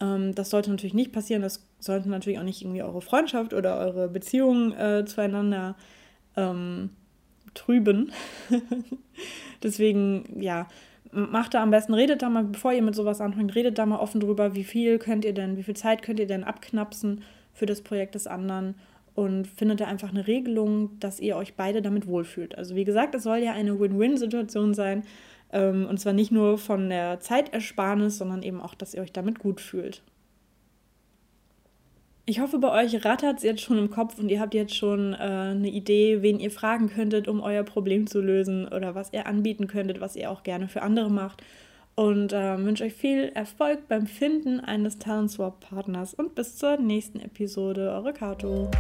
Ähm, 0.00 0.34
das 0.34 0.50
sollte 0.50 0.70
natürlich 0.70 0.94
nicht 0.94 1.12
passieren. 1.12 1.42
Das 1.42 1.66
sollte 1.78 2.08
natürlich 2.08 2.38
auch 2.38 2.44
nicht 2.44 2.62
irgendwie 2.62 2.82
eure 2.82 3.02
Freundschaft 3.02 3.54
oder 3.54 3.78
eure 3.78 4.08
Beziehung 4.08 4.72
äh, 4.72 5.04
zueinander 5.04 5.76
ähm, 6.36 6.90
trüben. 7.54 8.12
Deswegen, 9.62 10.40
ja, 10.40 10.68
macht 11.12 11.54
da 11.54 11.62
am 11.62 11.70
besten, 11.70 11.94
redet 11.94 12.22
da 12.22 12.30
mal, 12.30 12.44
bevor 12.44 12.72
ihr 12.72 12.82
mit 12.82 12.94
sowas 12.94 13.20
anfangt, 13.20 13.54
redet 13.54 13.78
da 13.78 13.86
mal 13.86 13.98
offen 13.98 14.20
drüber, 14.20 14.54
wie 14.54 14.64
viel 14.64 14.98
könnt 14.98 15.24
ihr 15.24 15.34
denn, 15.34 15.56
wie 15.56 15.62
viel 15.62 15.76
Zeit 15.76 16.02
könnt 16.02 16.18
ihr 16.18 16.26
denn 16.26 16.44
abknapsen 16.44 17.22
für 17.52 17.66
das 17.66 17.82
Projekt 17.82 18.14
des 18.14 18.26
anderen 18.26 18.74
und 19.14 19.46
findet 19.46 19.80
da 19.80 19.86
einfach 19.86 20.08
eine 20.08 20.26
Regelung, 20.26 20.98
dass 20.98 21.20
ihr 21.20 21.36
euch 21.36 21.54
beide 21.54 21.82
damit 21.82 22.06
wohlfühlt. 22.06 22.56
Also 22.56 22.74
wie 22.74 22.84
gesagt, 22.84 23.14
es 23.14 23.24
soll 23.24 23.38
ja 23.38 23.52
eine 23.52 23.78
Win-Win-Situation 23.78 24.72
sein 24.72 25.02
und 25.58 25.98
zwar 26.00 26.12
nicht 26.12 26.32
nur 26.32 26.58
von 26.58 26.88
der 26.88 27.20
Zeitersparnis, 27.20 28.18
sondern 28.18 28.42
eben 28.42 28.60
auch, 28.60 28.74
dass 28.74 28.94
ihr 28.94 29.02
euch 29.02 29.12
damit 29.12 29.38
gut 29.38 29.60
fühlt. 29.60 30.02
Ich 32.24 32.38
hoffe, 32.38 32.58
bei 32.58 32.84
euch 32.84 33.04
rattert 33.04 33.38
es 33.38 33.42
jetzt 33.42 33.62
schon 33.62 33.78
im 33.78 33.90
Kopf 33.90 34.18
und 34.18 34.28
ihr 34.28 34.40
habt 34.40 34.54
jetzt 34.54 34.76
schon 34.76 35.12
äh, 35.12 35.16
eine 35.16 35.68
Idee, 35.68 36.22
wen 36.22 36.38
ihr 36.38 36.52
fragen 36.52 36.88
könntet, 36.88 37.26
um 37.26 37.40
euer 37.40 37.64
Problem 37.64 38.06
zu 38.06 38.20
lösen 38.20 38.68
oder 38.68 38.94
was 38.94 39.12
ihr 39.12 39.26
anbieten 39.26 39.66
könntet, 39.66 40.00
was 40.00 40.14
ihr 40.14 40.30
auch 40.30 40.44
gerne 40.44 40.68
für 40.68 40.82
andere 40.82 41.10
macht. 41.10 41.42
Und 41.94 42.32
äh, 42.32 42.64
wünsche 42.64 42.84
euch 42.84 42.94
viel 42.94 43.32
Erfolg 43.34 43.88
beim 43.88 44.06
Finden 44.06 44.60
eines 44.60 44.98
Talent 44.98 45.32
Swap 45.32 45.60
Partners 45.60 46.14
und 46.14 46.34
bis 46.34 46.56
zur 46.56 46.78
nächsten 46.78 47.20
Episode. 47.20 47.90
Eure 47.90 48.12
Kato. 48.12 48.70